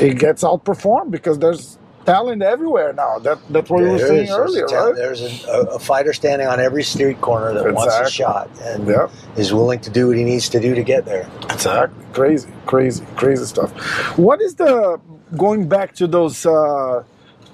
it 0.00 0.18
gets 0.18 0.44
outperformed 0.44 1.12
because 1.12 1.38
there's 1.40 1.78
talent 2.04 2.42
everywhere 2.42 2.92
now. 2.92 3.18
That 3.18 3.38
that's 3.50 3.70
what 3.70 3.82
you 3.82 3.90
were 3.90 3.98
saying 3.98 4.30
earlier, 4.30 4.66
ta- 4.66 4.86
right? 4.86 4.94
There's 4.94 5.44
a, 5.46 5.50
a, 5.72 5.78
fighter 5.78 6.12
standing 6.12 6.46
on 6.46 6.60
every 6.60 6.82
street 6.82 7.20
corner 7.20 7.52
that 7.54 7.74
wants 7.74 7.94
a 7.94 8.10
shot 8.10 8.50
and 8.62 8.86
Yeah. 8.86 9.08
is 9.36 9.52
willing 9.52 9.80
to 9.80 9.90
do 9.90 10.08
what 10.08 10.16
he 10.16 10.24
needs 10.24 10.48
to 10.50 10.60
do 10.60 10.74
to 10.74 10.82
get 10.82 11.04
there. 11.04 11.28
Exactly. 11.50 12.04
Crazy, 12.12 12.48
crazy, 12.66 13.04
crazy 13.16 13.44
stuff. 13.44 13.70
What 14.18 14.40
is 14.40 14.54
the 14.54 15.00
going 15.36 15.68
back 15.68 15.94
to 15.96 16.06
those 16.06 16.46
uh, 16.46 17.02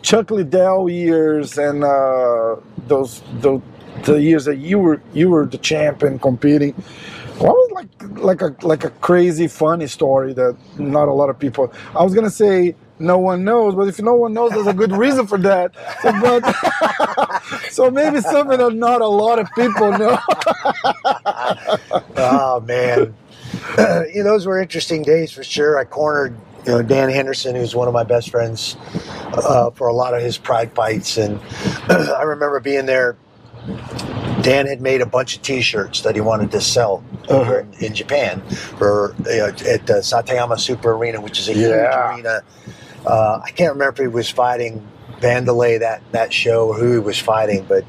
Chuck 0.02 0.30
Liddell 0.30 0.88
years 0.90 1.58
and 1.58 1.84
uh, 1.84 2.56
those 2.86 3.22
those 3.40 3.62
the 4.04 4.20
years 4.20 4.44
that 4.44 4.56
you 4.56 4.78
were 4.78 5.00
you 5.12 5.30
were 5.30 5.46
the 5.46 5.58
champion 5.58 6.18
competing? 6.18 6.74
What 7.38 7.54
was 7.54 7.70
like 7.72 7.88
like 8.18 8.42
a 8.42 8.54
like 8.66 8.84
a 8.84 8.90
crazy 8.90 9.46
funny 9.48 9.86
story 9.86 10.34
that 10.34 10.56
not 10.78 11.08
a 11.08 11.12
lot 11.12 11.30
of 11.30 11.38
people? 11.38 11.72
I 11.94 12.02
was 12.02 12.14
gonna 12.14 12.30
say 12.30 12.74
no 13.00 13.18
one 13.18 13.44
knows, 13.44 13.74
but 13.74 13.88
if 13.88 14.00
no 14.00 14.14
one 14.14 14.32
knows, 14.34 14.52
there's 14.52 14.66
a 14.66 14.74
good 14.74 14.92
reason 14.92 15.26
for 15.26 15.38
that. 15.38 15.72
So, 16.02 16.12
but, 16.20 17.42
so 17.70 17.90
maybe 17.90 18.20
something 18.20 18.58
that 18.58 18.74
not 18.74 19.00
a 19.00 19.06
lot 19.06 19.38
of 19.38 19.48
people 19.54 19.92
know. 19.92 20.18
oh 22.16 22.60
man, 22.60 23.14
you 23.78 24.22
know, 24.22 24.24
those 24.24 24.46
were 24.46 24.60
interesting 24.60 25.02
days 25.02 25.32
for 25.32 25.42
sure. 25.44 25.78
I 25.78 25.84
cornered 25.84 26.36
you 26.66 26.72
know 26.72 26.82
Dan 26.82 27.10
Henderson, 27.10 27.56
who's 27.56 27.74
one 27.74 27.88
of 27.88 27.94
my 27.94 28.04
best 28.04 28.30
friends, 28.30 28.76
uh, 29.34 29.70
for 29.70 29.88
a 29.88 29.92
lot 29.94 30.14
of 30.14 30.22
his 30.22 30.38
pride 30.38 30.72
fights, 30.74 31.16
and 31.16 31.40
I 31.88 32.22
remember 32.22 32.60
being 32.60 32.86
there. 32.86 33.16
Dan 34.42 34.66
had 34.66 34.80
made 34.80 35.02
a 35.02 35.06
bunch 35.06 35.36
of 35.36 35.42
T-shirts 35.42 36.00
that 36.00 36.14
he 36.14 36.22
wanted 36.22 36.50
to 36.52 36.62
sell 36.62 37.04
over 37.28 37.60
in, 37.60 37.72
in 37.74 37.94
Japan 37.94 38.40
for 38.48 39.14
uh, 39.26 39.48
at 39.68 39.86
the 39.86 40.00
Saitama 40.00 40.58
Super 40.58 40.92
Arena, 40.92 41.20
which 41.20 41.38
is 41.38 41.48
a 41.50 41.52
huge 41.52 41.68
Yeah. 41.68 42.14
arena. 42.16 42.42
Uh, 43.06 43.40
I 43.44 43.50
can't 43.50 43.72
remember 43.72 44.02
if 44.02 44.10
he 44.10 44.14
was 44.14 44.28
fighting 44.28 44.86
Vanderlei 45.20 45.78
that 45.80 46.02
that 46.12 46.32
show 46.32 46.68
or 46.68 46.74
who 46.74 46.92
he 46.92 46.98
was 46.98 47.18
fighting, 47.18 47.64
but 47.68 47.84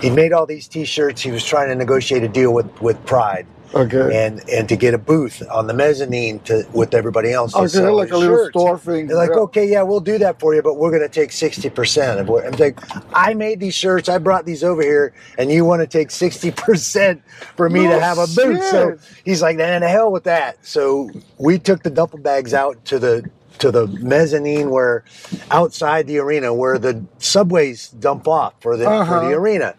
he 0.00 0.10
made 0.10 0.32
all 0.32 0.46
these 0.46 0.68
T-shirts. 0.68 1.22
He 1.22 1.30
was 1.30 1.44
trying 1.44 1.68
to 1.68 1.74
negotiate 1.74 2.22
a 2.22 2.28
deal 2.28 2.52
with 2.52 2.80
with 2.82 3.04
Pride 3.06 3.46
okay. 3.74 4.24
and 4.24 4.48
and 4.48 4.68
to 4.68 4.76
get 4.76 4.94
a 4.94 4.98
booth 4.98 5.42
on 5.50 5.66
the 5.66 5.74
mezzanine 5.74 6.38
to 6.40 6.66
with 6.72 6.94
everybody 6.94 7.32
else. 7.32 7.54
Okay, 7.54 7.80
like 7.90 8.10
a 8.10 8.16
little 8.16 8.36
shirts. 8.36 8.50
store 8.50 8.78
thing. 8.78 9.06
They're 9.06 9.16
like, 9.16 9.30
Yeah. 9.30 9.40
okay, 9.40 9.68
yeah, 9.68 9.82
we'll 9.82 10.00
do 10.00 10.18
that 10.18 10.40
for 10.40 10.54
you, 10.54 10.62
but 10.62 10.74
we're 10.74 10.90
going 10.90 11.02
to 11.02 11.08
take 11.08 11.32
sixty 11.32 11.70
percent 11.70 12.20
of 12.20 12.28
what. 12.28 12.46
I'm 12.46 12.52
like, 12.52 12.78
I 13.12 13.34
made 13.34 13.60
these 13.60 13.74
shirts, 13.74 14.08
I 14.08 14.18
brought 14.18 14.46
these 14.46 14.64
over 14.64 14.82
here, 14.82 15.12
and 15.38 15.50
you 15.50 15.64
want 15.64 15.80
to 15.80 15.86
take 15.86 16.10
sixty 16.10 16.50
percent 16.50 17.22
for 17.56 17.68
me 17.68 17.84
No 17.84 17.90
to 17.98 18.00
have 18.00 18.18
a 18.18 18.26
booth? 18.26 18.62
So 18.64 18.98
he's 19.24 19.42
like, 19.42 19.56
nah, 19.56 19.78
the 19.78 19.88
hell 19.88 20.10
with 20.10 20.24
that. 20.24 20.64
So 20.64 21.10
we 21.38 21.58
took 21.58 21.82
the 21.82 21.90
duffel 21.90 22.18
bags 22.18 22.54
out 22.54 22.84
to 22.86 22.98
the 22.98 23.28
to 23.58 23.70
the 23.70 23.86
mezzanine 23.86 24.70
where 24.70 25.04
outside 25.50 26.06
the 26.06 26.18
arena 26.18 26.52
where 26.54 26.78
the 26.78 27.04
subways 27.18 27.88
dump 27.88 28.28
off 28.28 28.54
for 28.60 28.76
the 28.76 28.84
for 28.84 28.92
Uh-huh. 28.92 29.20
the 29.20 29.32
arena 29.34 29.74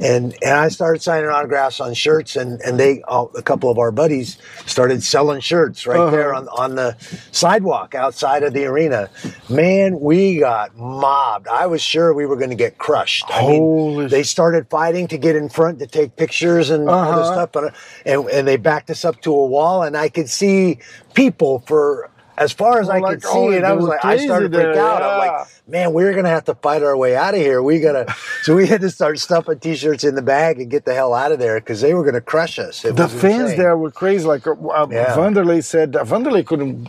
and 0.00 0.34
and 0.42 0.54
I 0.58 0.68
started 0.68 1.02
signing 1.02 1.28
autographs 1.30 1.80
on 1.80 1.94
shirts 1.94 2.36
and 2.36 2.60
and 2.62 2.78
they 2.78 3.02
all, 3.08 3.30
a 3.36 3.42
couple 3.42 3.70
of 3.70 3.78
our 3.78 3.92
buddies 3.92 4.38
started 4.66 5.02
selling 5.02 5.40
shirts 5.40 5.86
right 5.86 5.98
Uh-huh. 6.00 6.10
there 6.10 6.34
on 6.34 6.48
on 6.48 6.74
the 6.76 6.96
sidewalk 7.32 7.94
outside 7.94 8.42
of 8.42 8.52
the 8.52 8.64
arena 8.66 9.10
man 9.48 10.00
we 10.00 10.38
got 10.38 10.76
mobbed 10.76 11.48
I 11.48 11.66
was 11.66 11.82
sure 11.82 12.14
we 12.14 12.26
were 12.26 12.36
going 12.36 12.50
to 12.50 12.56
get 12.56 12.78
crushed 12.78 13.30
I 13.30 13.42
Holy 13.42 13.58
mean 13.60 14.08
they 14.08 14.22
started 14.22 14.68
fighting 14.70 15.08
to 15.08 15.18
get 15.18 15.36
in 15.36 15.48
front 15.48 15.78
to 15.80 15.86
take 15.86 16.16
pictures 16.16 16.70
and 16.70 16.88
all 16.88 17.14
this 17.14 17.28
Uh-huh. 17.28 17.32
stuff 17.32 17.50
but, 17.52 17.74
and 18.06 18.28
and 18.30 18.48
they 18.48 18.56
backed 18.56 18.90
us 18.90 19.04
up 19.04 19.20
to 19.22 19.32
a 19.32 19.46
wall 19.46 19.82
and 19.82 19.96
I 19.96 20.08
could 20.08 20.28
see 20.30 20.78
people 21.14 21.60
for 21.66 22.10
as 22.38 22.52
far 22.52 22.80
as 22.80 22.88
Oh, 22.88 22.92
I 22.92 22.98
like, 22.98 23.20
could 23.22 23.24
see, 23.24 23.56
and 23.56 23.66
I 23.66 23.72
was 23.72 23.86
like, 23.86 24.04
I 24.04 24.16
started 24.18 24.52
to 24.52 24.58
freak 24.58 24.76
out. 24.76 25.02
I'm 25.02 25.18
yeah. 25.20 25.32
like, 25.32 25.48
man, 25.68 25.92
we're 25.92 26.14
gonna 26.14 26.28
have 26.28 26.44
to 26.44 26.54
fight 26.56 26.82
our 26.82 26.96
way 26.96 27.16
out 27.16 27.34
of 27.34 27.40
here. 27.40 27.62
We 27.62 27.80
gotta, 27.80 28.14
so 28.42 28.54
we 28.56 28.66
had 28.66 28.80
to 28.82 28.90
start 28.90 29.18
stuffing 29.18 29.58
t-shirts 29.58 30.04
in 30.04 30.14
the 30.14 30.22
bag 30.22 30.60
and 30.60 30.70
get 30.70 30.84
the 30.84 30.94
hell 30.94 31.12
out 31.14 31.32
of 31.32 31.38
there 31.38 31.58
because 31.60 31.80
they 31.80 31.94
were 31.94 32.04
gonna 32.04 32.20
crush 32.20 32.58
us. 32.58 32.84
It 32.84 32.96
the 32.96 33.08
fans 33.08 33.42
insane. 33.42 33.58
there 33.58 33.76
were 33.76 33.90
crazy. 33.90 34.24
Like 34.26 34.46
uh, 34.46 34.52
uh, 34.52 34.86
Yeah. 34.90 35.14
Vanderlei 35.16 35.62
said, 35.64 35.92
that 35.94 36.06
Vanderlei 36.06 36.44
couldn't 36.46 36.84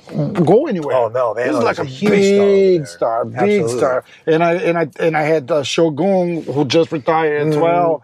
go 0.45 0.67
anywhere. 0.67 0.95
Oh, 0.95 1.07
no, 1.09 1.33
man, 1.33 1.45
He 1.45 1.51
was 1.51 1.59
no, 1.59 1.65
like 1.65 1.79
a, 1.79 1.85
huge 1.85 2.07
star 2.25 2.45
big 2.45 2.87
star, 2.87 3.25
big 3.25 3.35
Absolutely. 3.61 3.77
star. 3.77 4.03
And 4.25 4.43
I 4.43 4.53
and 4.55 4.77
I 4.77 4.87
and 4.99 5.17
I 5.17 5.23
had 5.23 5.49
uh, 5.51 5.63
Shogun 5.63 6.43
who 6.43 6.65
just 6.65 6.91
retired 6.91 7.47
Mm. 7.47 7.49
as 7.51 7.57
well. 7.57 8.03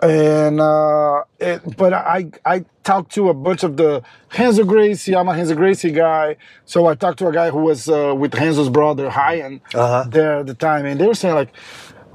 And 0.00 0.60
uh, 0.60 1.24
it, 1.40 1.76
but 1.76 1.92
I 1.92 2.30
I 2.44 2.64
talked 2.84 3.10
to 3.14 3.30
a 3.30 3.34
bunch 3.34 3.64
of 3.64 3.76
the 3.76 4.02
Renzo 4.38 4.62
Gracie. 4.64 5.16
I'm 5.16 5.26
a 5.28 5.32
Renzo 5.32 5.56
Gracie 5.56 5.90
guy, 5.90 6.36
so 6.66 6.86
I 6.86 6.94
talked 6.94 7.18
to 7.18 7.26
a 7.26 7.32
guy 7.32 7.50
who 7.50 7.58
was 7.62 7.88
uh, 7.88 8.14
with 8.16 8.32
Renzo's 8.36 8.68
brother 8.68 9.08
Ryan 9.08 9.60
Uh-huh. 9.74 9.97
Uh-huh. 10.00 10.10
there 10.10 10.38
at 10.40 10.46
the 10.46 10.54
time, 10.54 10.86
and 10.86 11.00
they 11.00 11.06
were 11.06 11.14
saying 11.14 11.34
like 11.34 11.50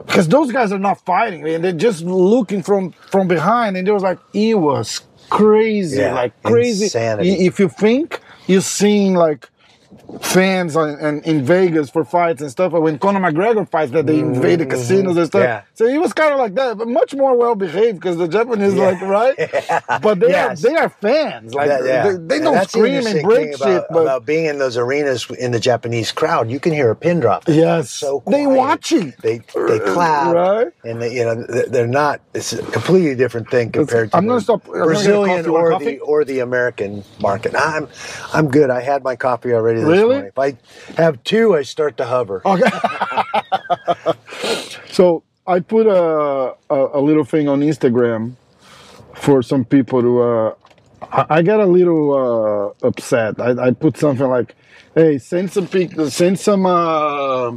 because 0.06 0.28
those 0.28 0.52
guys 0.52 0.72
are 0.72 0.80
not 0.80 1.04
fighting 1.06 1.48
and 1.48 1.64
they're 1.64 1.72
just 1.72 2.04
looking 2.04 2.62
from 2.64 2.92
from 3.12 3.28
behind 3.28 3.78
and 3.78 3.88
it 3.88 3.92
was 3.92 4.04
like 4.04 4.20
it 4.34 4.56
was 4.56 5.02
crazy 5.30 6.00
Yeah, 6.02 6.14
like 6.14 6.34
crazy. 6.44 6.86
insanity. 6.86 7.46
If 7.46 7.60
you 7.60 7.70
think 7.70 8.20
you're 8.48 8.62
seeing 8.62 9.14
like 9.16 9.50
fans 10.22 10.76
on, 10.76 11.00
in, 11.00 11.22
in 11.24 11.44
Vegas 11.46 11.90
for 11.90 12.04
fights 12.06 12.42
and 12.42 12.52
stuff. 12.52 12.72
When 12.74 13.00
Conor 13.00 13.20
McGregor 13.20 13.68
fights, 13.70 13.92
that 13.92 14.06
they 14.08 14.20
invade 14.20 14.60
the 14.60 14.66
mm, 14.66 14.70
casinos 14.72 15.18
and 15.18 15.28
stuff. 15.28 15.44
Yeah. 15.44 15.64
So 15.74 15.88
he 15.88 15.98
was 15.98 16.14
kind 16.14 16.34
of 16.34 16.40
like 16.40 16.56
that, 16.56 16.78
but 16.78 16.88
much 16.88 17.14
more 17.16 17.36
well 17.38 17.56
behaved 17.56 18.00
because 18.00 18.18
the 18.18 18.28
Japanese, 18.28 18.74
like, 18.76 19.02
right? 19.02 19.36
But 20.02 20.20
they 20.20 20.30
Yes. 20.30 20.64
are 20.64 20.70
they 20.70 20.76
are 20.76 20.90
fans. 20.90 21.54
Like 21.54 21.68
Yeah, 21.70 21.84
yeah. 21.86 22.12
they, 22.12 22.38
they 22.38 22.40
don't 22.40 22.68
scream 22.70 23.06
and 23.08 23.22
break 23.24 23.50
thing 23.50 23.58
shit, 23.58 23.68
about, 23.78 23.88
but 23.92 24.02
about 24.02 24.26
being 24.26 24.46
in 24.46 24.60
those 24.60 24.78
arenas 24.78 25.30
in 25.40 25.52
the 25.52 25.60
Japanese 25.60 26.12
crowd. 26.12 26.50
You 26.50 26.60
can 26.60 26.74
hear 26.74 26.90
a 26.92 26.96
pin 26.96 27.20
drop. 27.20 27.44
yes, 27.48 27.90
so 27.92 28.24
they 28.28 28.44
quiet. 28.46 28.58
watching. 28.58 29.14
They 29.22 29.40
they 29.68 29.80
uh, 29.80 29.94
clap, 29.94 30.34
Right. 30.36 30.68
And 30.84 31.02
they, 31.02 31.16
you 31.16 31.24
know 31.26 31.36
they're 31.70 31.88
not. 31.88 32.22
It's 32.34 32.54
a 32.54 32.64
completely 32.64 33.16
different 33.16 33.50
thing 33.50 33.72
compared 33.72 34.12
to 34.12 34.18
I'm 34.18 34.28
gonna 34.28 34.42
stop- 34.42 34.66
gonna 34.66 34.86
Brazilian 34.86 35.44
coffee. 35.46 35.48
You 35.48 35.54
want 35.54 35.74
or 35.74 35.80
the 35.80 36.00
or 36.00 36.26
the 36.26 36.40
American 36.40 37.04
market. 37.20 37.56
I'm 37.56 37.88
I'm 38.34 38.50
good. 38.50 38.70
I 38.70 38.82
had 38.82 39.04
my 39.04 39.16
coffee 39.16 39.54
already 39.54 39.82
this 39.82 40.03
Really? 40.10 40.28
If 40.28 40.40
I 40.40 40.58
have 41.02 41.24
two, 41.24 41.56
I 41.56 41.64
start 41.64 41.98
to 41.98 42.06
hover. 42.06 42.42
Okay. 42.46 42.70
so 44.92 45.24
I 45.48 45.60
put 45.60 45.88
a, 45.88 46.56
a 46.70 47.00
a 47.00 47.02
little 47.02 47.24
thing 47.26 47.48
on 47.48 47.62
Instagram 47.62 48.34
for 49.16 49.42
some 49.42 49.66
people 49.66 50.02
to. 50.02 50.22
Uh, 50.22 50.56
I, 51.12 51.26
I 51.38 51.42
got 51.42 51.60
a 51.60 51.66
little 51.66 52.74
uh, 52.84 52.88
upset. 52.88 53.40
I, 53.40 53.68
I 53.68 53.72
put 53.72 53.98
something 53.98 54.28
like, 54.28 54.56
"Hey, 54.96 55.18
send 55.18 55.52
some 55.52 55.68
pic, 55.68 55.92
send 56.10 56.40
some, 56.40 56.66
uh, 56.66 57.52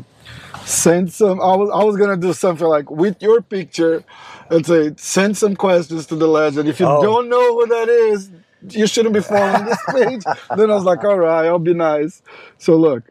send 0.64 1.12
some." 1.12 1.40
I 1.40 1.54
was 1.56 1.70
I 1.70 1.84
was 1.84 1.96
gonna 1.96 2.16
do 2.16 2.32
something 2.32 2.66
like 2.66 2.90
with 2.90 3.22
your 3.22 3.40
picture, 3.40 4.04
and 4.50 4.66
say, 4.66 4.92
"Send 4.96 5.36
some 5.36 5.54
questions 5.56 6.06
to 6.06 6.16
the 6.16 6.26
legend." 6.28 6.68
If 6.68 6.80
you 6.80 6.86
Oh. 6.86 7.02
don't 7.02 7.28
know 7.28 7.54
who 7.54 7.66
that 7.68 7.88
is, 7.88 8.30
you 8.70 8.86
shouldn't 8.86 9.14
be 9.14 9.20
following 9.20 9.64
this 9.64 9.78
page. 9.90 10.22
then 10.56 10.70
I 10.70 10.74
was 10.74 10.84
like, 10.84 11.04
"All 11.04 11.18
right, 11.18 11.46
I'll 11.46 11.58
be 11.58 11.74
nice." 11.74 12.22
So 12.58 12.76
look. 12.76 13.04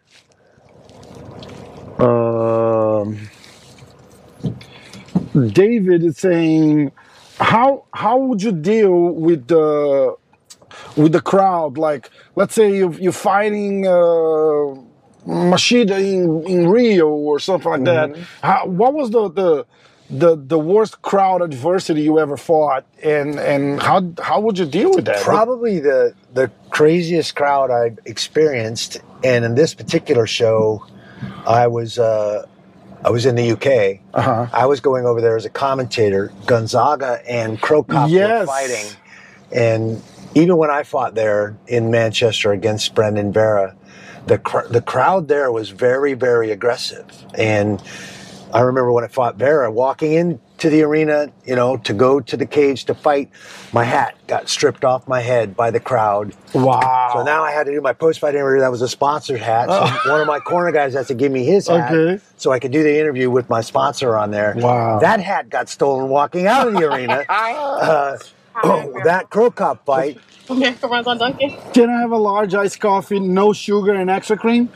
Um, 2.00 3.30
David 5.52 6.04
is 6.04 6.18
saying, 6.18 6.92
how 7.40 7.86
how 7.94 8.18
would 8.18 8.42
you 8.42 8.52
deal 8.52 9.12
with 9.12 9.48
the 9.48 10.16
with 10.96 11.12
the 11.12 11.22
crowd? 11.22 11.78
Like, 11.78 12.10
let's 12.36 12.54
say 12.54 12.76
you 12.76 12.94
you're 12.94 13.12
fighting 13.12 13.86
uh, 13.86 14.76
Machida 15.28 16.00
in, 16.00 16.44
in 16.48 16.70
Rio 16.70 17.10
or 17.10 17.40
something 17.40 17.72
like 17.72 17.84
that. 17.86 18.16
How, 18.42 18.66
what 18.68 18.94
was 18.94 19.10
the, 19.12 19.30
the 19.30 19.66
the 20.10 20.36
the 20.36 20.60
worst 20.60 21.02
crowd 21.02 21.42
adversity 21.42 22.02
you 22.02 22.20
ever 22.20 22.38
fought, 22.38 22.86
and 23.04 23.40
and 23.40 23.82
how 23.82 24.04
how 24.22 24.40
would 24.40 24.58
you 24.60 24.66
deal 24.66 24.92
with 24.94 25.06
that? 25.06 25.24
Probably 25.24 25.80
the 25.80 26.14
the 26.34 26.52
craziest 26.70 27.36
crowd 27.36 27.72
I've 27.72 27.98
experienced, 28.06 29.02
and 29.24 29.44
in 29.46 29.56
this 29.56 29.74
particular 29.74 30.28
show, 30.28 30.86
I 31.46 31.68
was 31.68 31.98
uh, 31.98 32.46
I 33.04 33.10
was 33.10 33.26
in 33.26 33.36
the 33.36 33.52
UK. 33.52 34.02
Uh-huh. 34.14 34.48
I 34.54 34.66
was 34.68 34.80
going 34.80 35.06
over 35.06 35.22
there 35.22 35.38
as 35.38 35.46
a 35.46 35.50
commentator. 35.50 36.32
Gonzaga 36.46 37.22
and 37.28 37.60
Cro 37.60 37.84
Cop 37.84 38.10
Yes. 38.10 38.42
were 38.42 38.46
fighting, 38.46 38.86
and 39.52 40.04
even 40.36 40.58
when 40.58 40.70
I 40.70 40.84
fought 40.84 41.16
there 41.16 41.58
in 41.68 41.90
Manchester 41.90 42.52
against 42.52 42.94
Brandon 42.94 43.34
Vera, 43.34 43.76
the 44.28 44.38
cr- 44.38 44.68
the 44.70 44.82
crowd 44.82 45.30
there 45.30 45.52
was 45.52 45.70
very 45.72 46.14
very 46.14 46.52
aggressive. 46.52 47.06
And 47.34 47.82
I 48.54 48.62
remember 48.62 48.92
when 48.92 49.04
I 49.04 49.08
fought 49.08 49.36
Vera, 49.36 49.70
walking 49.72 50.14
into 50.14 50.70
the 50.70 50.84
arena, 50.84 51.32
you 51.46 51.56
know, 51.56 51.78
to 51.78 51.94
go 51.94 52.20
to 52.22 52.38
the 52.38 52.46
cage 52.46 52.86
to 52.86 52.94
fight, 52.96 53.30
my 53.74 53.84
hat 53.84 54.16
got 54.28 54.48
stripped 54.48 54.86
off 54.86 55.08
my 55.08 55.20
head 55.20 55.56
by 55.58 55.72
the 55.72 55.80
crowd. 55.80 56.34
Wow. 56.54 57.12
So 57.14 57.24
now 57.24 57.44
I 57.44 57.52
had 57.52 57.66
to 57.66 57.72
do 57.74 57.82
my 57.82 57.92
post 57.94 58.20
fight 58.20 58.36
interview. 58.36 58.62
That 58.62 58.72
was 58.72 58.82
a 58.82 58.88
sponsored 58.88 59.40
hat. 59.42 59.68
So 59.70 60.10
one 60.12 60.22
of 60.22 60.28
my 60.28 60.40
corner 60.40 60.72
guys 60.72 60.94
has 60.94 61.08
to 61.08 61.14
give 61.14 61.32
me 61.32 61.44
his 61.44 61.68
hat 61.68 61.92
Okay. 61.92 62.24
so 62.38 62.52
I 62.52 62.60
could 62.60 62.72
do 62.72 62.84
the 62.84 62.98
interview 63.00 63.30
with 63.30 63.50
my 63.50 63.62
sponsor 63.62 64.16
on 64.16 64.32
there. 64.32 64.54
Wow. 64.58 65.00
That 65.00 65.20
hat 65.20 65.50
got 65.50 65.68
stolen 65.68 66.08
walking 66.10 66.48
out 66.48 66.68
of 66.68 66.74
the 66.74 66.90
arena. 66.92 67.26
Uh, 67.36 68.18
that 69.04 69.30
Cro 69.30 69.52
Cop 69.52 69.86
fight. 69.86 70.18
America 70.50 70.88
runs 70.88 71.08
on 71.08 71.18
Dunkin'. 71.18 71.58
Can 71.74 71.90
I 71.90 72.00
have 72.00 72.12
a 72.12 72.18
large 72.18 72.54
iced 72.54 72.80
coffee, 72.80 73.20
no 73.20 73.52
sugar 73.52 73.94
and 73.94 74.10
extra 74.10 74.38
cream? 74.38 74.70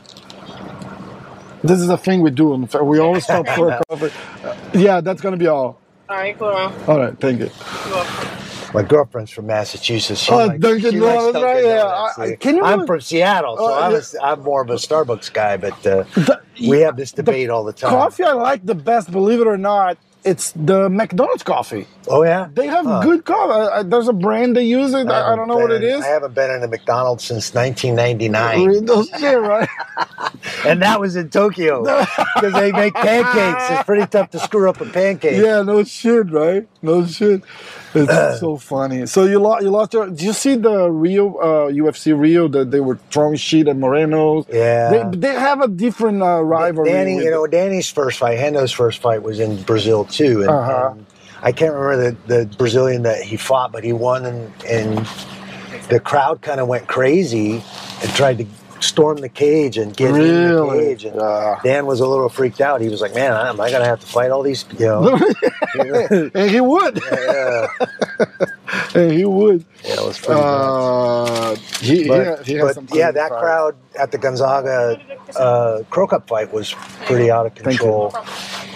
This 1.62 1.80
is 1.80 1.88
a 1.90 1.98
thing 1.98 2.22
we 2.22 2.30
do. 2.30 2.54
In 2.54 2.66
fact, 2.66 2.84
we 2.84 2.98
always 2.98 3.24
stop 3.24 3.46
for 3.56 3.70
a 3.70 3.80
coffee. 3.88 4.10
Uh, 4.44 4.54
yeah, 4.74 5.00
that's 5.00 5.20
gonna 5.20 5.36
be 5.36 5.46
all. 5.46 5.78
All 6.08 6.16
right, 6.16 6.36
cool. 6.38 6.48
All 6.48 6.98
right, 6.98 7.18
thank 7.20 7.40
you. 7.40 7.50
welcome. 7.90 8.28
My 8.72 8.82
girlfriend's 8.84 9.32
from 9.32 9.46
Massachusetts. 9.46 10.20
She 10.20 10.32
Oh, 10.32 10.46
likes- 10.46 10.60
Dunkin' 10.60 10.92
she 10.92 10.98
Donuts, 11.00 11.22
likes 11.24 11.32
Dunkin' 11.32 11.42
right? 11.42 11.64
Yeah, 11.64 11.84
I- 11.84 12.12
I- 12.32 12.36
can 12.36 12.56
you 12.56 12.62
I'm 12.62 12.86
from 12.86 13.00
Seattle, 13.00 13.56
so 13.56 13.64
Oh, 13.64 13.74
I'm, 13.80 13.90
yeah. 13.92 14.00
a, 14.20 14.24
I'm 14.24 14.42
more 14.42 14.62
of 14.62 14.70
a 14.70 14.74
Starbucks 14.74 15.32
guy, 15.32 15.56
but 15.56 15.72
uh, 15.86 16.04
The- 16.14 16.40
we 16.68 16.78
have 16.80 16.96
this 16.96 17.10
debate 17.10 17.50
all 17.50 17.64
the 17.64 17.72
time. 17.72 17.90
Coffee 17.90 18.22
I 18.22 18.32
like 18.32 18.64
the 18.64 18.76
best, 18.76 19.10
believe 19.10 19.40
it 19.40 19.48
or 19.48 19.58
not, 19.58 19.98
it's 20.24 20.52
the 20.52 20.88
McDonald's 20.90 21.42
coffee. 21.42 21.86
Oh, 22.08 22.22
yeah? 22.24 22.48
They 22.52 22.66
have 22.66 22.84
Huh. 22.84 23.00
good 23.02 23.24
coffee. 23.24 23.52
I, 23.52 23.78
I, 23.78 23.82
there's 23.82 24.08
a 24.08 24.12
brand 24.12 24.56
they 24.56 24.64
use 24.64 24.92
it. 24.94 25.08
I, 25.08 25.32
I 25.32 25.36
don't 25.36 25.48
know 25.48 25.56
what 25.56 25.68
been 25.68 25.82
it 25.82 25.88
in- 25.88 25.98
is. 25.98 26.04
I 26.04 26.08
haven't 26.08 26.34
been 26.34 26.50
in 26.50 26.62
a 26.62 26.68
McDonald's 26.68 27.24
since 27.24 27.54
1999. 27.54 28.84
No 28.84 29.04
shit, 29.04 29.38
right? 29.40 29.68
and 30.66 30.82
that 30.82 31.00
was 31.00 31.16
in 31.16 31.30
Tokyo 31.30 31.82
because 31.82 32.52
they 32.54 32.72
make 32.72 32.94
pancakes. 32.94 33.70
It's 33.70 33.84
pretty 33.84 34.06
tough 34.06 34.30
to 34.30 34.38
screw 34.40 34.68
up 34.68 34.80
a 34.80 34.86
pancake. 34.86 35.42
yeah, 35.42 35.62
no 35.62 35.84
shit, 35.84 36.30
right? 36.30 36.68
No 36.82 37.04
shit. 37.06 37.42
It's 37.94 38.40
so 38.40 38.56
funny. 38.56 39.04
So 39.06 39.24
you 39.24 39.38
lost. 39.38 39.62
You 39.62 39.70
lost 39.70 39.92
your. 39.92 40.06
Did 40.08 40.22
you 40.22 40.32
see 40.32 40.54
the 40.56 40.90
Rio 40.90 41.34
uh, 41.36 41.70
UFC 41.70 42.18
Rio 42.18 42.48
that 42.48 42.70
they 42.70 42.80
were 42.80 42.96
throwing 43.10 43.36
shit 43.36 43.68
at 43.68 43.76
Moreno? 43.76 44.46
Yeah. 44.50 44.90
They, 45.10 45.18
they 45.18 45.34
have 45.34 45.60
a 45.60 45.68
different 45.68 46.22
uh, 46.22 46.40
rivalry. 46.42 46.90
Danny, 46.90 47.16
you 47.16 47.30
know, 47.30 47.46
Danny's 47.46 47.90
first 47.90 48.18
fight, 48.18 48.38
Hendo's 48.38 48.72
first 48.72 49.02
fight 49.02 49.22
was 49.22 49.40
in 49.40 49.62
Brazil 49.62 50.04
too, 50.06 50.40
and, 50.42 50.50
Uh-huh. 50.50 50.90
and 50.92 51.06
I 51.42 51.52
can't 51.52 51.74
remember 51.74 52.12
the, 52.26 52.44
the 52.46 52.56
Brazilian 52.56 53.02
that 53.02 53.22
he 53.22 53.36
fought, 53.36 53.72
but 53.72 53.82
he 53.84 53.92
won, 53.92 54.24
and, 54.26 54.52
and 54.64 55.06
the 55.90 55.98
crowd 56.00 56.40
kind 56.42 56.60
of 56.60 56.68
went 56.68 56.86
crazy 56.86 57.62
and 58.02 58.10
tried 58.14 58.38
to 58.38 58.46
storm 58.80 59.18
the 59.18 59.28
cage 59.28 59.78
and 59.78 59.96
get 59.96 60.14
in 60.14 60.54
the 60.54 60.68
cage. 60.72 61.04
And 61.04 61.16
Yeah. 61.16 61.60
Dan 61.62 61.86
was 61.86 62.00
a 62.00 62.06
little 62.06 62.28
freaked 62.28 62.60
out. 62.60 62.80
He 62.80 62.88
was 62.88 63.00
like, 63.00 63.14
"Man, 63.14 63.32
am 63.32 63.60
I 63.60 63.70
gonna 63.70 63.84
have 63.84 64.00
to 64.00 64.06
fight 64.06 64.30
all 64.30 64.42
these?" 64.42 64.64
You 64.78 64.86
know, 64.86 65.18
and 66.34 66.50
he 66.50 66.60
would. 66.60 67.00
yeah, 67.12 67.66
and 68.94 69.12
he 69.12 69.24
would. 69.24 69.64
yeah, 69.84 69.94
it 69.94 70.04
was 70.04 70.18
pretty. 70.18 70.40
Uh, 70.40 71.54
he, 71.80 72.08
But, 72.08 72.44
he, 72.46 72.52
he 72.54 72.58
has 72.58 72.76
but 72.76 72.94
yeah, 72.94 73.10
that 73.10 73.30
crowd 73.30 73.76
at 73.98 74.12
the 74.12 74.18
Gonzaga 74.18 75.00
uh, 75.36 75.82
Cro 75.90 76.06
Cop 76.06 76.28
fight 76.28 76.52
was 76.52 76.74
pretty 77.06 77.30
out 77.30 77.46
of 77.46 77.54
control. 77.54 78.14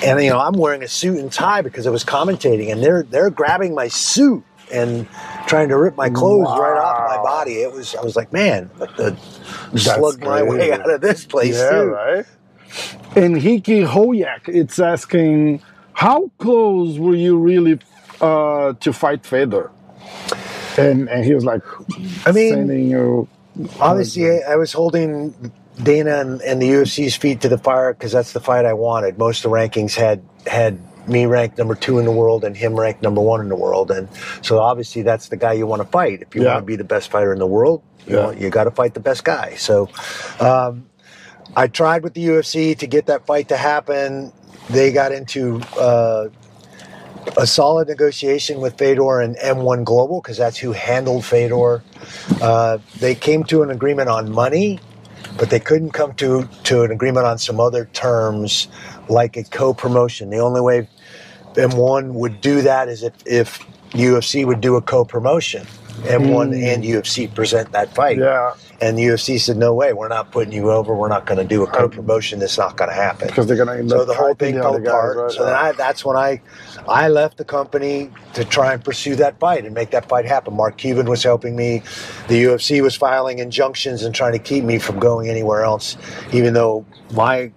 And 0.03 0.23
you 0.23 0.31
know, 0.31 0.39
I'm 0.41 0.55
wearing 0.55 0.83
a 0.83 0.89
suit 0.89 1.19
and 1.19 1.33
tie 1.33 1.63
because 1.63 1.87
I 1.87 1.91
was 1.91 2.05
commentating, 2.05 2.71
and 2.71 2.83
they're 2.83 3.03
they're 3.05 3.31
grabbing 3.31 3.75
my 3.75 3.89
suit 3.89 4.43
and 4.73 5.07
trying 5.47 5.69
to 5.71 5.77
rip 5.79 5.97
my 5.97 6.11
clothes 6.11 6.49
right 6.59 6.79
off 6.79 6.99
my 7.17 7.23
body. 7.23 7.55
It 7.63 7.73
was 7.73 7.95
I 7.95 8.03
was 8.03 8.17
like, 8.17 8.33
man, 8.33 8.71
what 8.77 8.97
the 8.97 9.17
That's 9.73 9.85
slug 9.97 10.21
my 10.21 10.43
way 10.43 10.73
out 10.73 10.91
of 10.91 11.01
this 11.01 11.25
place 11.25 11.57
Yeah, 11.57 11.71
too. 11.71 11.85
right. 11.85 12.27
And 13.17 13.37
Hiki 13.37 13.87
Hoyak, 13.87 14.49
it's 14.49 14.79
asking, 14.79 15.63
how 15.93 16.31
close 16.39 16.99
were 16.99 17.15
you 17.15 17.39
really 17.39 17.79
uh, 18.21 18.75
to 18.81 18.93
fight 18.93 19.25
Fedor? 19.27 19.71
And 20.77 21.09
and 21.09 21.25
he 21.25 21.35
was 21.35 21.45
like, 21.45 21.63
I 22.27 22.33
mean, 22.33 22.53
sending 22.55 22.91
you. 22.91 23.29
Obviously, 23.81 24.31
I, 24.43 24.53
I 24.53 24.57
was 24.57 24.73
holding 24.73 25.53
Dana 25.83 26.21
and, 26.21 26.43
and 26.43 26.61
the 26.63 26.69
UFC's 26.71 27.17
feet 27.17 27.41
to 27.43 27.49
the 27.49 27.59
fire 27.59 27.93
because 27.95 28.13
that's 28.13 28.33
the 28.33 28.41
fight 28.41 28.65
I 28.65 28.73
wanted. 28.73 29.19
Most 29.19 29.45
of 29.45 29.51
the 29.51 29.57
rankings 29.57 29.95
had 29.95 30.23
had 30.47 30.81
me 31.09 31.27
ranked 31.27 31.59
number 31.59 31.75
two 31.75 31.99
in 31.99 32.05
the 32.05 32.13
world 32.13 32.45
and 32.45 32.57
him 32.57 32.79
ranked 32.79 33.03
number 33.03 33.21
one 33.21 33.41
in 33.41 33.49
the 33.49 33.57
world, 33.57 33.91
and 33.91 34.09
so 34.43 34.59
obviously 34.59 35.03
that's 35.03 35.29
the 35.29 35.37
guy 35.37 35.53
you 35.53 35.67
want 35.67 35.83
to 35.83 35.89
fight 35.89 36.23
if 36.23 36.35
you 36.35 36.43
Yeah. 36.43 36.55
want 36.55 36.63
to 36.63 36.67
be 36.67 36.77
the 36.77 36.85
best 36.85 37.11
fighter 37.11 37.33
in 37.33 37.39
the 37.39 37.47
world. 37.47 37.83
You, 38.07 38.17
Yeah. 38.17 38.25
want- 38.27 38.41
you 38.41 38.51
got 38.51 38.65
to 38.65 38.71
fight 38.71 38.95
the 38.95 39.01
best 39.01 39.25
guy. 39.25 39.55
So, 39.57 39.89
um, 40.41 40.87
I 41.57 41.69
tried 41.69 42.03
with 42.03 42.15
the 42.15 42.25
UFC 42.27 42.75
to 42.79 42.87
get 42.87 43.07
that 43.07 43.27
fight 43.27 43.49
to 43.49 43.57
happen. 43.57 44.33
They 44.71 44.93
got 44.93 45.13
into 45.13 45.61
uh, 45.79 46.29
a 47.37 47.47
solid 47.47 47.89
negotiation 47.89 48.61
with 48.61 48.77
Fedor 48.77 49.21
and 49.21 49.37
M1 49.37 49.85
Global 49.85 50.21
because 50.21 50.37
that's 50.37 50.57
who 50.59 50.73
handled 50.73 51.25
Fedor. 51.25 51.83
Uh, 52.43 52.79
they 53.01 53.15
came 53.15 53.45
to 53.45 53.63
an 53.63 53.71
agreement 53.71 54.09
on 54.09 54.31
money, 54.33 54.81
but 55.39 55.51
they 55.51 55.61
couldn't 55.61 55.91
come 55.91 56.13
to, 56.15 56.49
to 56.65 56.83
an 56.83 56.91
agreement 56.91 57.27
on 57.27 57.39
some 57.39 57.61
other 57.61 57.87
terms 57.93 58.69
like 59.09 59.37
a 59.37 59.45
co 59.45 59.73
promotion. 59.75 60.31
The 60.31 60.39
only 60.39 60.61
way 60.61 60.89
M1 61.55 62.13
would 62.13 62.41
do 62.41 62.57
mm-hmm. 62.57 62.65
that 62.65 62.89
is 62.89 63.03
if, 63.03 63.13
if 63.27 63.59
UFC 63.91 64.45
would 64.47 64.61
do 64.61 64.77
a 64.77 64.83
co 64.83 65.05
promotion. 65.05 65.67
M1 66.03 66.53
and 66.53 66.83
mm. 66.83 66.89
UFC 66.89 67.33
present 67.33 67.71
that 67.73 67.95
fight. 67.95 68.19
Yeah, 68.19 68.55
And 68.81 68.99
the 68.99 69.05
UFC 69.05 69.39
said, 69.39 69.57
no 69.57 69.73
way, 69.73 69.93
we're 69.93 70.09
not 70.09 70.33
putting 70.33 70.53
you 70.53 70.71
over. 70.71 70.95
We're 70.95 71.09
not 71.09 71.25
going 71.25 71.39
to 71.39 71.45
do 71.45 71.63
a 71.63 71.67
co 71.67 71.89
promotion. 71.89 72.43
It's 72.43 72.59
not 72.59 72.77
going 72.77 72.91
to 72.91 72.95
happen 72.95 73.29
because 73.29 73.47
they're 73.47 73.57
gonna 73.57 73.77
end 73.77 73.91
so 73.91 74.05
the 74.05 74.15
whole 74.15 74.35
thing 74.35 74.55
fell 74.55 74.75
apart. 74.75 75.17
right? 75.17 75.31
So 75.31 75.45
then 75.45 75.55
I, 75.55 75.73
that's 75.73 76.05
when 76.05 76.17
I, 76.17 76.43
I 76.89 77.09
left 77.09 77.39
the 77.39 77.45
company 77.45 78.11
to 78.35 78.45
try 78.45 78.75
and 78.75 78.85
pursue 78.85 79.15
that 79.17 79.39
fight 79.39 79.65
and 79.65 79.73
make 79.75 79.91
that 79.93 80.09
fight 80.09 80.27
happen. 80.27 80.55
Mark 80.55 80.77
Cuban 80.77 81.09
was 81.09 81.23
helping 81.23 81.55
me. 81.55 81.83
The 82.29 82.45
UFC 82.45 82.83
was 82.83 82.97
filing 82.97 83.39
injunctions 83.39 84.03
and 84.03 84.15
trying 84.15 84.33
to 84.33 84.41
keep 84.41 84.65
me 84.65 84.79
from 84.79 84.99
going 84.99 85.29
anywhere 85.29 85.63
else, 85.63 85.97
even 86.33 86.55
though 86.55 86.85
my 87.13 87.53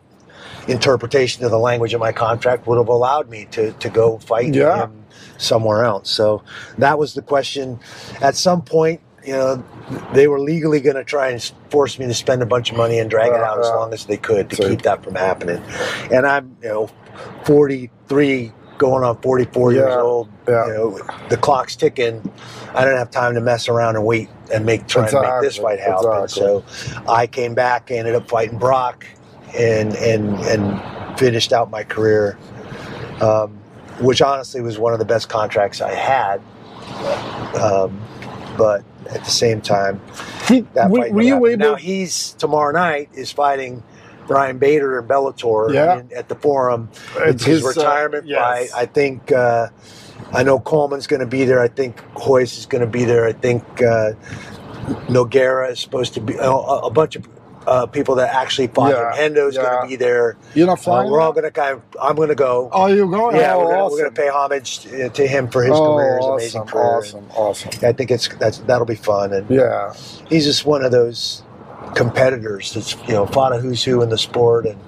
interpretation 0.67 1.43
of 1.45 1.51
the 1.51 1.59
language 1.59 1.93
of 1.93 1.99
my 1.99 2.11
contract 2.11 2.67
would 2.67 2.77
have 2.77 2.87
allowed 2.89 3.29
me 3.29 3.47
to, 3.51 3.71
to 3.73 3.89
go 3.89 4.17
fight 4.19 4.53
Yeah. 4.53 4.83
him 4.85 5.03
somewhere 5.37 5.83
else. 5.85 6.09
So 6.09 6.43
that 6.77 6.97
was 6.99 7.13
the 7.13 7.21
question. 7.21 7.79
At 8.21 8.35
some 8.35 8.61
point, 8.61 9.01
you 9.25 9.33
know, 9.33 9.63
they 10.13 10.27
were 10.27 10.39
legally 10.39 10.79
going 10.79 10.95
to 10.95 11.03
try 11.03 11.29
and 11.29 11.41
force 11.69 11.99
me 11.99 12.05
to 12.07 12.13
spend 12.13 12.41
a 12.41 12.45
bunch 12.45 12.71
of 12.71 12.77
money 12.77 12.97
and 12.99 13.09
drag 13.09 13.29
it 13.31 13.41
out 13.41 13.59
as 13.59 13.67
long 13.67 13.93
as 13.93 14.05
they 14.05 14.17
could 14.17 14.49
to 14.51 14.55
So- 14.55 14.69
keep 14.69 14.81
that 14.83 15.03
from 15.03 15.15
happening. 15.15 15.61
And 16.11 16.25
I'm, 16.25 16.55
you 16.61 16.69
know, 16.69 16.89
43 17.45 18.51
going 18.77 19.03
on 19.03 19.17
44 19.21 19.73
years 19.73 19.93
old. 19.95 20.29
yeah. 20.47 20.67
You 20.67 20.73
know, 20.73 20.99
the 21.29 21.37
clock's 21.37 21.75
ticking. 21.75 22.29
I 22.75 22.85
don't 22.85 22.95
have 22.97 23.09
time 23.09 23.33
to 23.33 23.41
mess 23.41 23.67
around 23.67 23.95
and 23.95 24.05
wait 24.05 24.29
and 24.53 24.65
make 24.65 24.85
try 24.87 25.07
and 25.07 25.19
make 25.19 25.41
this 25.41 25.57
fight 25.57 25.79
happen. 25.79 26.05
exactly. 26.23 26.27
So 26.27 26.63
I 27.07 27.25
came 27.27 27.53
back, 27.55 27.89
ended 27.91 28.13
up 28.15 28.29
fighting 28.29 28.59
Brock, 28.59 29.05
and 29.55 29.95
and 29.95 30.35
and 30.41 31.19
finished 31.19 31.53
out 31.53 31.69
my 31.69 31.83
career 31.83 32.37
um, 33.21 33.57
which 33.99 34.21
honestly 34.21 34.61
was 34.61 34.77
one 34.77 34.93
of 34.93 34.99
the 34.99 35.05
best 35.05 35.29
contracts 35.29 35.81
I 35.81 35.93
had. 35.93 36.41
Um, 37.59 37.99
but 38.57 38.83
at 39.09 39.23
the 39.23 39.31
same 39.31 39.61
time, 39.61 40.01
that 40.73 40.89
were, 40.89 41.01
fight 41.03 41.13
were 41.13 41.21
you 41.21 41.45
able? 41.47 41.57
Now 41.57 41.75
he's 41.75 42.33
tomorrow 42.33 42.71
night 42.71 43.09
is 43.13 43.31
fighting 43.31 43.83
Ryan 44.27 44.57
Bader 44.57 44.99
in 44.99 45.07
Bellator 45.07 45.73
Yeah. 45.73 45.99
in- 45.99 46.11
at 46.15 46.29
the 46.29 46.35
Forum. 46.35 46.89
It's 47.17 47.35
It's 47.35 47.43
his, 47.45 47.57
his, 47.65 47.65
uh, 47.65 47.81
retirement 47.81 48.25
yes. 48.27 48.39
fight. 48.39 48.69
I 48.75 48.85
think. 48.85 49.31
Uh, 49.31 49.67
I 50.33 50.43
know 50.43 50.59
Coleman's 50.59 51.07
going 51.07 51.19
to 51.21 51.25
be 51.27 51.45
there. 51.45 51.61
I 51.61 51.69
think 51.69 52.03
Royce 52.27 52.57
is 52.57 52.65
going 52.65 52.81
to 52.81 52.87
be 52.89 53.05
there. 53.05 53.25
I 53.25 53.31
think 53.31 53.63
uh, 53.81 54.11
Nogueira 55.07 55.71
is 55.71 55.79
supposed 55.79 56.13
to 56.15 56.19
be. 56.21 56.37
Uh, 56.37 56.51
a 56.53 56.89
bunch 56.89 57.15
of 57.15 57.25
uh, 57.67 57.85
people 57.85 58.15
that 58.15 58.33
actually 58.33 58.67
fought 58.67 58.91
Yeah, 58.91 59.13
him. 59.13 59.33
Hendo's 59.35 59.55
yeah. 59.55 59.61
going 59.63 59.81
to 59.83 59.87
be 59.89 59.95
there. 59.97 60.37
You're 60.55 60.65
not 60.67 60.79
Uh, 60.79 60.81
flying. 60.81 61.11
we're 61.11 61.19
all 61.21 61.33
going 61.33 61.43
to 61.43 61.51
kind 61.51 61.73
of. 61.75 61.81
I'm 62.01 62.15
going 62.15 62.29
to 62.29 62.35
go. 62.35 62.69
Oh, 62.71 62.87
you're 62.87 63.05
going? 63.05 63.35
yeah, 63.35 63.53
oh, 63.55 63.59
we're 63.59 63.65
going 63.65 63.81
awesome. 63.81 64.05
to 64.05 64.11
pay 64.21 64.29
homage 64.29 64.87
uh, 64.87 65.09
to 65.09 65.27
him 65.27 65.49
for 65.49 65.61
his 65.63 65.73
oh, 65.75 65.95
career, 65.95 66.15
his 66.15 66.23
awesome, 66.25 66.33
amazing 66.33 66.63
career. 66.65 66.97
awesome, 66.97 67.27
awesome. 67.35 67.71
I 67.85 67.91
think 67.91 68.09
it's 68.09 68.29
that's 68.37 68.59
that'll 68.59 68.85
be 68.87 68.95
fun, 68.95 69.33
and 69.33 69.49
Yeah, 69.49 69.93
he's 70.29 70.45
just 70.45 70.65
one 70.65 70.83
of 70.83 70.91
those 70.91 71.43
competitors 71.95 72.73
that's 72.73 72.95
you 73.07 73.13
know 73.13 73.25
fought 73.27 73.53
a 73.53 73.57
who's 73.59 73.83
who 73.83 74.01
in 74.01 74.09
the 74.09 74.17
sport, 74.17 74.65
and 74.65 74.79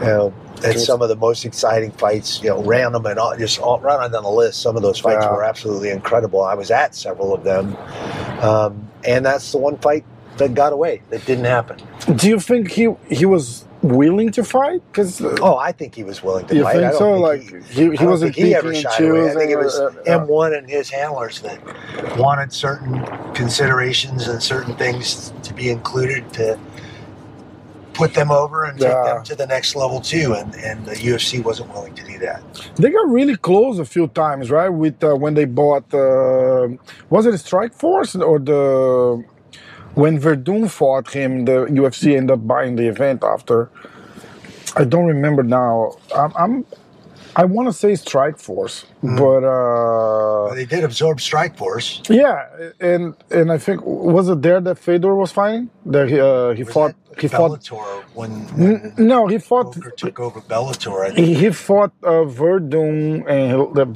you 0.00 0.06
know 0.06 0.34
Just- 0.62 0.86
some 0.86 1.02
of 1.02 1.08
the 1.10 1.16
most 1.16 1.44
exciting 1.44 1.90
fights. 1.92 2.42
You 2.42 2.48
know, 2.50 2.62
random 2.62 3.04
and 3.06 3.18
all, 3.18 3.36
just 3.36 3.58
all 3.58 3.76
on 3.86 4.10
down 4.10 4.22
the 4.22 4.30
list. 4.30 4.62
Some 4.62 4.74
of 4.76 4.82
those 4.82 4.98
fights 4.98 5.24
Yeah. 5.24 5.32
were 5.32 5.44
absolutely 5.44 5.90
incredible. 5.90 6.42
I 6.42 6.54
was 6.54 6.70
at 6.70 6.94
several 6.94 7.34
of 7.34 7.44
them, 7.44 7.76
um, 8.40 8.88
and 9.04 9.24
that's 9.26 9.52
the 9.52 9.58
one 9.58 9.76
fight 9.78 10.04
that 10.38 10.54
got 10.54 10.72
away 10.72 11.02
that 11.10 11.24
didn't 11.26 11.44
happen. 11.46 11.78
Do 12.16 12.28
you 12.28 12.38
think 12.40 12.70
he 12.70 12.88
he 13.08 13.24
was 13.26 13.64
willing 13.82 14.30
to 14.32 14.42
fight? 14.44 14.82
Because 14.90 15.20
Oh, 15.40 15.56
I 15.56 15.72
think 15.72 15.94
he 15.94 16.02
was 16.04 16.22
willing 16.22 16.46
to 16.48 16.54
you 16.56 16.62
fight. 16.64 16.76
I 16.76 16.90
think 16.90 16.98
don't 16.98 16.98
so? 16.98 17.12
think 17.12 17.52
like 17.54 17.68
he- 17.70 17.88
he, 17.90 17.96
he, 17.96 18.06
wasn't 18.06 18.34
he 18.34 18.54
ever 18.54 18.74
shied 18.74 19.00
away. 19.04 19.30
I 19.30 19.34
think 19.34 19.50
it 19.50 19.58
was 19.58 19.78
uh, 19.78 19.86
uh, 19.86 20.18
M1 20.26 20.58
and 20.58 20.68
his 20.68 20.90
handlers 20.90 21.40
that 21.40 21.58
wanted 22.18 22.52
certain 22.52 23.04
considerations 23.34 24.28
and 24.28 24.42
certain 24.42 24.74
things 24.76 25.32
to 25.42 25.54
be 25.54 25.70
included 25.70 26.22
to 26.34 26.58
put 27.92 28.12
them 28.12 28.30
over 28.30 28.64
and 28.64 28.78
take 28.78 28.88
Yeah. 28.90 29.14
them 29.14 29.24
to 29.24 29.34
the 29.34 29.46
next 29.46 29.74
level 29.74 30.00
too. 30.00 30.34
And, 30.34 30.54
and 30.56 30.84
the 30.84 30.94
UFC 30.96 31.42
wasn't 31.42 31.72
willing 31.72 31.94
to 31.94 32.04
do 32.04 32.18
that. 32.18 32.42
They 32.76 32.90
got 32.90 33.08
really 33.08 33.36
close 33.36 33.78
a 33.78 33.84
few 33.86 34.06
times, 34.08 34.50
right? 34.50 34.68
With 34.68 35.02
uh, 35.02 35.14
when 35.14 35.32
they 35.34 35.46
bought, 35.46 35.86
uh, 35.94 36.68
was 37.08 37.24
it 37.26 37.34
Strikeforce 37.34 38.20
or 38.30 38.38
the 38.38 39.24
when 39.96 40.20
Werdum 40.20 40.70
fought 40.70 41.10
him? 41.12 41.44
The 41.46 41.66
UFC 41.80 42.16
ended 42.16 42.32
up 42.36 42.46
buying 42.46 42.76
the 42.76 42.86
event 42.88 43.24
after. 43.24 43.70
I 44.76 44.84
don't 44.84 45.06
remember 45.06 45.42
now. 45.42 45.96
I'm, 46.14 46.32
I'm 46.36 46.66
I 47.38 47.44
want 47.44 47.68
to 47.68 47.72
say 47.72 47.92
Strikeforce, 47.92 48.84
Mm-hmm. 49.02 49.16
but 49.22 49.42
uh, 49.44 50.54
They 50.54 50.64
did 50.66 50.84
absorb 50.84 51.18
Strikeforce. 51.18 51.88
yeah, 52.08 52.46
and 52.80 53.14
and 53.30 53.52
I 53.52 53.58
think 53.58 53.82
was 53.84 54.28
it 54.30 54.40
there 54.42 54.60
that 54.62 54.78
Fedor 54.78 55.14
was 55.14 55.32
fighting? 55.32 55.70
That 55.86 56.08
he 56.10 56.20
uh, 56.20 56.52
he 56.54 56.64
Was 56.64 56.72
fought 56.74 56.94
he 57.18 57.28
fought. 57.28 57.52
Bellator 57.60 58.04
when, 58.14 58.30
N- 58.58 58.92
when 58.96 59.08
No, 59.12 59.26
he 59.28 59.38
fought. 59.38 59.74
Coker 59.74 59.90
took 60.02 60.20
over 60.20 60.40
Bellator. 60.42 61.04
I 61.06 61.14
think. 61.14 61.36
He, 61.38 61.50
fought 61.50 61.92
uh, 62.02 62.24
Werdum 62.40 63.26
and 63.28 63.52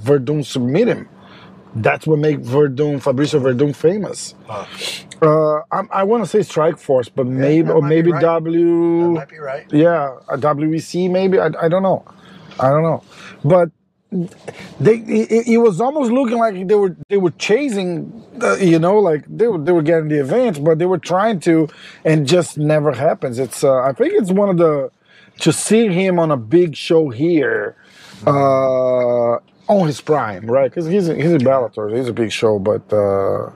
Werdum 0.08 0.44
submit 0.44 0.88
him. 0.88 1.08
That's 1.74 2.06
what 2.06 2.18
made 2.18 2.40
Werdum, 2.44 3.00
Fabricio 3.02 3.40
Werdum 3.40 3.74
famous. 3.76 4.34
Uh, 5.22 5.58
I, 5.70 5.82
I 5.90 6.02
want 6.04 6.24
to 6.24 6.28
say 6.28 6.38
Strikeforce, 6.38 7.10
but 7.14 7.26
maybe 7.26 7.70
or 7.70 7.82
maybe 7.82 8.10
right. 8.10 8.20
that 8.20 8.44
W. 8.44 9.12
might 9.12 9.28
be 9.28 9.38
right. 9.38 9.66
Yeah, 9.72 10.16
a 10.28 10.38
WEC 10.38 11.10
maybe. 11.10 11.38
I, 11.38 11.50
I 11.60 11.68
don't 11.68 11.82
know. 11.82 12.04
I 12.58 12.70
don't 12.70 12.82
know. 12.82 13.02
But 13.44 13.70
they 14.80 14.96
it, 14.96 15.46
it 15.46 15.58
was 15.58 15.80
almost 15.80 16.10
looking 16.10 16.38
like 16.38 16.66
they 16.66 16.74
were 16.74 16.96
they 17.08 17.16
were 17.16 17.30
chasing, 17.32 18.24
uh, 18.42 18.56
you 18.56 18.78
know, 18.78 18.98
like 18.98 19.24
they 19.28 19.46
were 19.46 19.58
they 19.58 19.72
were 19.72 19.82
getting 19.82 20.08
the 20.08 20.20
advance, 20.20 20.58
but 20.58 20.78
they 20.78 20.86
were 20.86 20.98
trying 20.98 21.40
to, 21.40 21.68
and 22.04 22.26
just 22.26 22.58
never 22.58 22.92
happens. 22.92 23.38
It's 23.38 23.62
uh, 23.62 23.82
I 23.82 23.92
think 23.92 24.14
it's 24.14 24.30
one 24.30 24.48
of 24.48 24.56
the 24.56 24.90
to 25.40 25.52
see 25.52 25.88
him 25.88 26.18
on 26.18 26.30
a 26.30 26.36
big 26.36 26.76
show 26.76 27.10
here. 27.10 27.76
Uh, 28.26 29.38
on 29.70 29.86
his 29.86 30.00
prime, 30.00 30.44
right? 30.46 30.68
Because 30.70 30.86
he's 30.86 31.08
a, 31.08 31.14
he's 31.14 31.32
a 31.32 31.38
Bellator, 31.38 31.96
he's 31.96 32.08
a 32.08 32.12
big 32.12 32.32
show. 32.32 32.58
But 32.58 32.92
uh, 32.92 33.50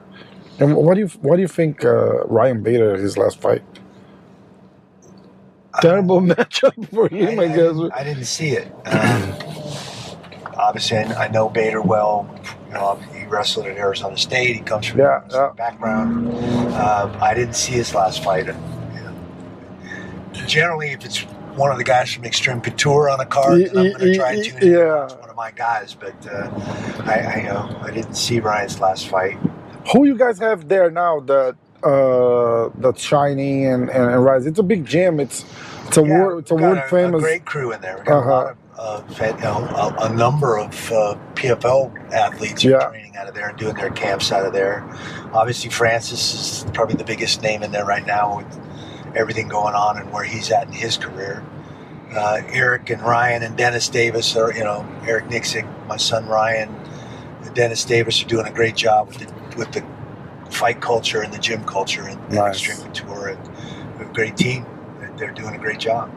and 0.61 0.77
what 0.77 0.95
do 0.95 1.01
you 1.01 1.09
what 1.23 1.37
do 1.37 1.43
you 1.43 1.49
think 1.49 1.85
uh, 1.85 2.25
Ryan 2.25 2.63
Bader 2.63 2.97
his 2.97 3.17
last 3.19 3.41
fight? 3.41 3.63
Terrible 5.81 6.21
matchup 6.33 6.89
for 6.91 7.09
him, 7.09 7.41
I, 7.41 7.45
I, 7.45 7.47
guess. 7.49 7.57
didn't, 7.57 7.93
I 7.93 8.05
didn't 8.05 8.25
see 8.27 8.51
it. 8.51 8.67
Um, 8.87 9.35
obviously, 10.57 10.99
I, 10.99 11.29
know 11.29 11.49
Bader 11.49 11.83
well. 11.83 12.29
You 12.69 12.75
know, 12.75 12.95
he 13.13 13.25
wrestled 13.27 13.67
at 13.67 13.77
Arizona 13.77 14.17
State. 14.17 14.55
He 14.57 14.63
comes 14.63 14.87
from 14.87 15.01
Yeah, 15.01 15.23
a 15.29 15.33
yeah. 15.33 15.51
background. 15.57 16.29
Um, 16.75 17.17
I 17.21 17.35
didn't 17.35 17.55
see 17.57 17.73
his 17.73 17.95
last 17.95 18.23
fight. 18.23 18.47
Generally, 20.47 20.91
if 20.91 21.05
it's 21.05 21.21
one 21.57 21.71
of 21.71 21.79
the 21.79 21.85
guys 21.85 22.13
from 22.13 22.25
Xtreme 22.25 22.63
Couture 22.63 23.09
on 23.09 23.21
a 23.21 23.27
card, 23.27 23.63
I'm 23.69 23.73
going 23.75 23.99
to 23.99 24.15
try 24.17 24.33
and 24.33 24.45
tune 24.45 24.59
in. 24.63 24.73
Yeah. 24.73 25.05
It's 25.05 25.15
one 25.15 25.31
of 25.31 25.37
my 25.37 25.51
guys, 25.53 25.95
but 25.95 26.15
uh, 26.27 26.51
I, 27.05 27.19
I, 27.21 27.37
you 27.39 27.49
know, 27.49 27.79
I 27.83 27.91
didn't 27.91 28.15
see 28.15 28.41
Ryan's 28.41 28.81
last 28.81 29.09
fight. 29.09 29.39
Who 29.93 30.05
you 30.07 30.17
guys 30.17 30.39
have 30.39 30.69
there 30.69 30.91
now 30.91 31.21
that 31.21 31.57
uh 31.83 32.71
that's 32.79 33.03
shining 33.03 33.67
and, 33.67 33.91
and, 33.91 34.11
and 34.11 34.25
rise? 34.25 34.47
It's 34.47 34.59
a 34.59 34.63
big 34.63 34.85
gym. 34.87 35.21
It's 35.21 35.45
it's 35.87 35.97
a 35.99 36.03
Yeah, 36.03 36.19
world 36.21 36.43
it's 36.43 36.51
a 36.51 36.55
world 36.55 36.83
famous. 36.89 37.23
great 37.23 37.45
crew 37.45 37.73
in 37.73 37.81
there. 37.81 37.99
We 37.99 38.05
got 38.05 38.19
Uh-huh. 38.19 38.31
a 38.31 38.33
lot 38.33 38.51
of 38.51 38.57
uh, 39.45 39.95
a, 40.01 40.11
a 40.11 40.15
number 40.15 40.59
of 40.59 40.93
uh, 40.93 41.17
PFL 41.35 42.13
athletes 42.13 42.65
Yeah. 42.65 42.77
are 42.79 42.91
training 42.91 43.15
out 43.17 43.29
of 43.29 43.35
there 43.35 43.49
and 43.51 43.59
doing 43.59 43.75
their 43.77 43.91
camps 43.91 44.33
out 44.33 44.45
of 44.47 44.53
there. 44.53 44.83
Obviously, 45.33 45.71
Francis 45.71 46.65
is 46.65 46.71
probably 46.73 46.97
the 46.97 47.05
biggest 47.05 47.43
name 47.43 47.63
in 47.63 47.71
there 47.71 47.85
right 47.85 48.05
now 48.07 48.39
with 48.39 48.61
everything 49.17 49.47
going 49.49 49.75
on 49.75 49.97
and 49.99 50.11
where 50.13 50.25
he's 50.25 50.51
at 50.51 50.67
in 50.67 50.73
his 50.73 50.97
career. 50.97 51.45
Uh, 52.17 52.41
Eric 52.49 52.91
and 52.91 53.01
Ryan 53.03 53.43
and 53.43 53.57
Dennis 53.57 53.89
Davis 53.89 54.35
are, 54.37 54.53
you 54.53 54.65
know, 54.65 54.85
Eric 55.07 55.27
Nicksick, 55.27 55.67
my 55.87 55.97
son 55.97 56.27
Ryan, 56.27 56.69
and 57.45 57.55
Dennis 57.55 57.85
Davis 57.85 58.23
are 58.23 58.27
doing 58.27 58.47
a 58.47 58.53
great 58.53 58.75
job 58.77 59.09
with 59.09 59.19
the, 59.19 59.33
with 59.57 59.73
the 59.73 59.85
fight 60.51 60.81
culture 60.81 61.23
and 61.23 61.33
the 61.33 61.39
gym 61.39 61.65
culture 61.65 62.03
and, 62.03 62.21
and 62.25 62.39
Xtreme 62.39 62.85
Couture. 62.85 63.29
And 63.29 63.49
we 63.49 63.99
have 63.99 64.11
a 64.11 64.13
great 64.13 64.37
team. 64.37 64.67
They're 65.17 65.33
doing 65.33 65.55
a 65.55 65.59
great 65.59 65.79
job. 65.79 66.11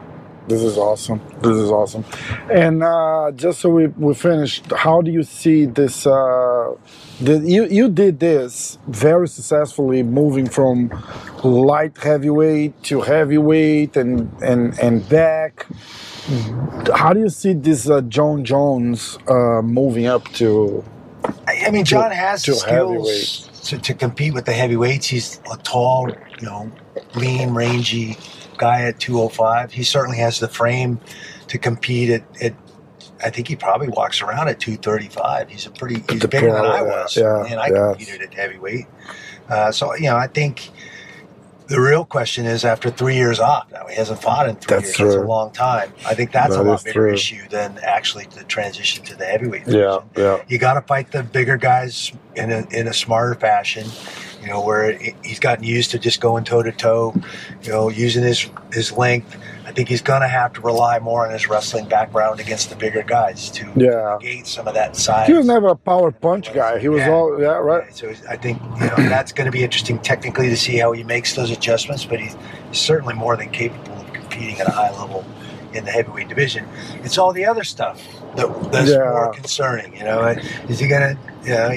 This 0.48 0.62
is 0.62 0.78
awesome. 0.78 1.20
This 1.42 1.56
is 1.56 1.70
awesome. 1.70 2.04
And 2.50 2.82
uh, 2.82 3.32
just 3.36 3.60
so 3.60 3.68
we 3.68 3.88
we 3.88 4.14
finished, 4.14 4.72
how 4.72 5.02
do 5.02 5.10
you 5.10 5.22
see 5.22 5.66
this? 5.66 6.06
Uh, 6.06 6.74
the, 7.20 7.38
you 7.40 7.66
you 7.66 7.90
did 7.90 8.18
this 8.18 8.78
very 8.88 9.28
successfully, 9.28 10.02
moving 10.02 10.48
from 10.48 10.90
light 11.44 11.98
heavyweight 11.98 12.82
to 12.84 13.02
heavyweight 13.02 13.96
and 13.98 14.32
and 14.42 14.78
and 14.80 15.06
back. 15.10 15.66
How 16.94 17.12
do 17.12 17.20
you 17.20 17.28
see 17.28 17.52
this 17.52 17.88
uh, 17.88 18.00
Jon 18.00 18.42
Jones 18.42 19.18
uh, 19.28 19.60
moving 19.62 20.06
up 20.06 20.24
to? 20.40 20.82
I, 21.66 21.70
mean, 21.70 21.84
Jon 21.84 22.10
has 22.10 22.42
to 22.44 22.52
the 22.52 22.56
skills 22.56 23.48
to, 23.64 23.78
to 23.78 23.94
compete 23.94 24.34
with 24.34 24.44
the 24.44 24.52
heavyweights. 24.52 25.06
He's 25.06 25.40
a 25.52 25.56
tall, 25.58 26.08
you 26.08 26.46
know, 26.46 26.70
lean, 27.14 27.50
rangy 27.50 28.16
guy 28.56 28.82
at 28.82 29.00
205. 29.00 29.72
He 29.72 29.82
certainly 29.82 30.18
has 30.18 30.40
the 30.40 30.48
frame 30.48 31.00
to 31.48 31.58
compete 31.58 32.10
at, 32.10 32.42
at 32.42 32.54
I 33.24 33.30
think 33.30 33.48
he 33.48 33.56
probably 33.56 33.88
walks 33.88 34.22
around 34.22 34.48
at 34.48 34.60
235. 34.60 35.48
He's 35.48 35.66
a 35.66 35.70
pretty, 35.70 36.04
he's 36.08 36.24
bigger 36.26 36.52
than 36.52 36.64
I 36.64 36.82
was. 36.82 37.16
yeah, 37.16 37.44
and 37.44 37.58
I 37.58 37.68
yes. 37.68 37.96
competed 37.96 38.22
at 38.22 38.34
heavyweight. 38.34 38.86
Uh, 39.48 39.72
so, 39.72 39.94
you 39.94 40.04
know, 40.04 40.16
I 40.16 40.26
think 40.26 40.70
the 41.68 41.80
real 41.80 42.04
question 42.04 42.46
is 42.46 42.64
after 42.64 42.90
three 42.90 43.14
years 43.16 43.38
off, 43.40 43.70
now 43.70 43.86
he 43.86 43.94
hasn't 43.96 44.20
fought 44.22 44.48
in 44.48 44.56
three 44.56 44.76
That's 44.76 44.98
years. 44.98 45.14
That's 45.14 45.24
a 45.24 45.26
long 45.26 45.50
time. 45.52 45.92
I 46.06 46.14
think 46.14 46.32
that's 46.32 46.54
That 46.56 46.62
a 46.62 46.64
lot 46.64 46.82
bigger 46.84 46.92
true. 47.00 47.12
issue 47.14 47.46
than 47.48 47.78
actually 47.82 48.26
the 48.34 48.44
transition 48.44 49.04
to 49.04 49.14
the 49.14 49.24
heavyweight 49.26 49.66
Yeah, 49.66 49.98
division 50.00 50.08
yeah. 50.16 50.42
you 50.48 50.58
got 50.58 50.74
to 50.74 50.80
fight 50.82 51.12
the 51.12 51.22
bigger 51.22 51.56
guys 51.56 52.12
in 52.36 52.50
a, 52.50 52.66
in 52.70 52.88
a 52.88 52.94
smarter 52.94 53.34
fashion. 53.34 53.86
You 54.40 54.48
know, 54.48 54.62
where 54.62 54.92
he's 55.24 55.40
gotten 55.40 55.64
used 55.64 55.90
to 55.90 55.98
just 55.98 56.20
going 56.20 56.44
toe 56.44 56.62
to 56.62 56.70
toe. 56.72 57.12
You 57.62 57.70
know, 57.72 57.88
using 57.90 58.22
his 58.22 58.48
his 58.72 58.92
length. 58.92 59.36
I 59.78 59.80
think 59.80 59.90
he's 59.90 60.02
going 60.02 60.22
to 60.22 60.26
have 60.28 60.54
to 60.54 60.60
rely 60.60 60.98
more 60.98 61.24
on 61.24 61.32
his 61.32 61.48
wrestling 61.48 61.86
background 61.88 62.40
against 62.40 62.68
the 62.68 62.74
bigger 62.74 63.04
guys 63.04 63.48
to 63.50 63.64
Yeah. 63.76 64.16
negate 64.20 64.48
some 64.48 64.66
of 64.66 64.74
that 64.74 64.96
size. 64.96 65.28
He 65.28 65.34
was 65.34 65.46
never 65.46 65.68
a 65.68 65.76
power 65.76 66.10
punch 66.10 66.52
guy. 66.52 66.80
He 66.80 66.88
was 66.88 67.02
Yeah. 67.02 67.10
all 67.12 67.40
yeah 67.40 67.50
right. 67.58 67.94
So 67.94 68.12
I 68.28 68.36
think 68.36 68.60
you 68.60 68.86
know 68.88 68.96
that's 69.08 69.30
going 69.30 69.44
to 69.44 69.52
be 69.52 69.62
interesting 69.62 70.00
technically 70.00 70.48
to 70.48 70.56
see 70.56 70.78
how 70.78 70.90
he 70.90 71.04
makes 71.04 71.36
those 71.36 71.52
adjustments. 71.52 72.04
But 72.04 72.18
he's 72.18 72.36
certainly 72.72 73.14
more 73.14 73.36
than 73.36 73.50
capable 73.50 73.92
of 73.94 74.12
competing 74.12 74.58
at 74.58 74.66
a 74.66 74.72
high 74.72 74.90
level 74.90 75.24
in 75.72 75.84
the 75.84 75.92
heavyweight 75.92 76.26
division. 76.28 76.66
It's 77.04 77.16
all 77.16 77.32
the 77.32 77.44
other 77.46 77.62
stuff 77.62 78.04
that, 78.36 78.72
that's 78.72 78.90
Yeah. 78.90 78.98
more 78.98 79.32
concerning. 79.32 79.96
You 79.96 80.04
know, 80.04 80.34
is 80.68 80.78
he 80.78 80.88
to? 81.14 81.18
You 81.44 81.54
know, 81.54 81.68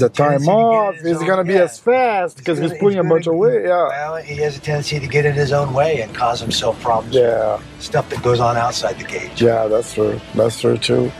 The 0.00 0.06
a 0.06 0.08
tendency 0.10 0.46
time 0.46 0.54
off 0.54 0.94
is 0.96 1.18
to 1.38 1.44
be 1.44 1.54
yeah. 1.54 1.62
as 1.62 1.78
fast 1.78 2.36
because 2.36 2.58
he's 2.58 2.68
gonna- 2.70 2.80
putting 2.80 2.98
a 3.00 3.02
gonna 3.02 3.14
bunch 3.14 3.26
of 3.26 3.34
weight. 3.34 3.62
Yeah, 3.64 3.88
Well, 3.88 4.16
he 4.16 4.36
has 4.42 4.56
a 4.56 4.60
tendency 4.60 5.00
to 5.00 5.06
get 5.08 5.24
in 5.26 5.32
his 5.32 5.52
own 5.52 5.72
way 5.72 6.02
and 6.02 6.14
cause 6.14 6.40
himself 6.40 6.80
problems. 6.80 7.16
yeah. 7.16 7.58
Stuff 7.80 8.08
that 8.10 8.22
goes 8.22 8.38
on 8.38 8.56
outside 8.56 8.98
the 8.98 9.04
cage. 9.04 9.40
Yeah, 9.42 9.66
that's 9.66 9.94
true. 9.94 10.20
That's 10.34 10.60
true 10.60 10.76
too. 10.78 11.10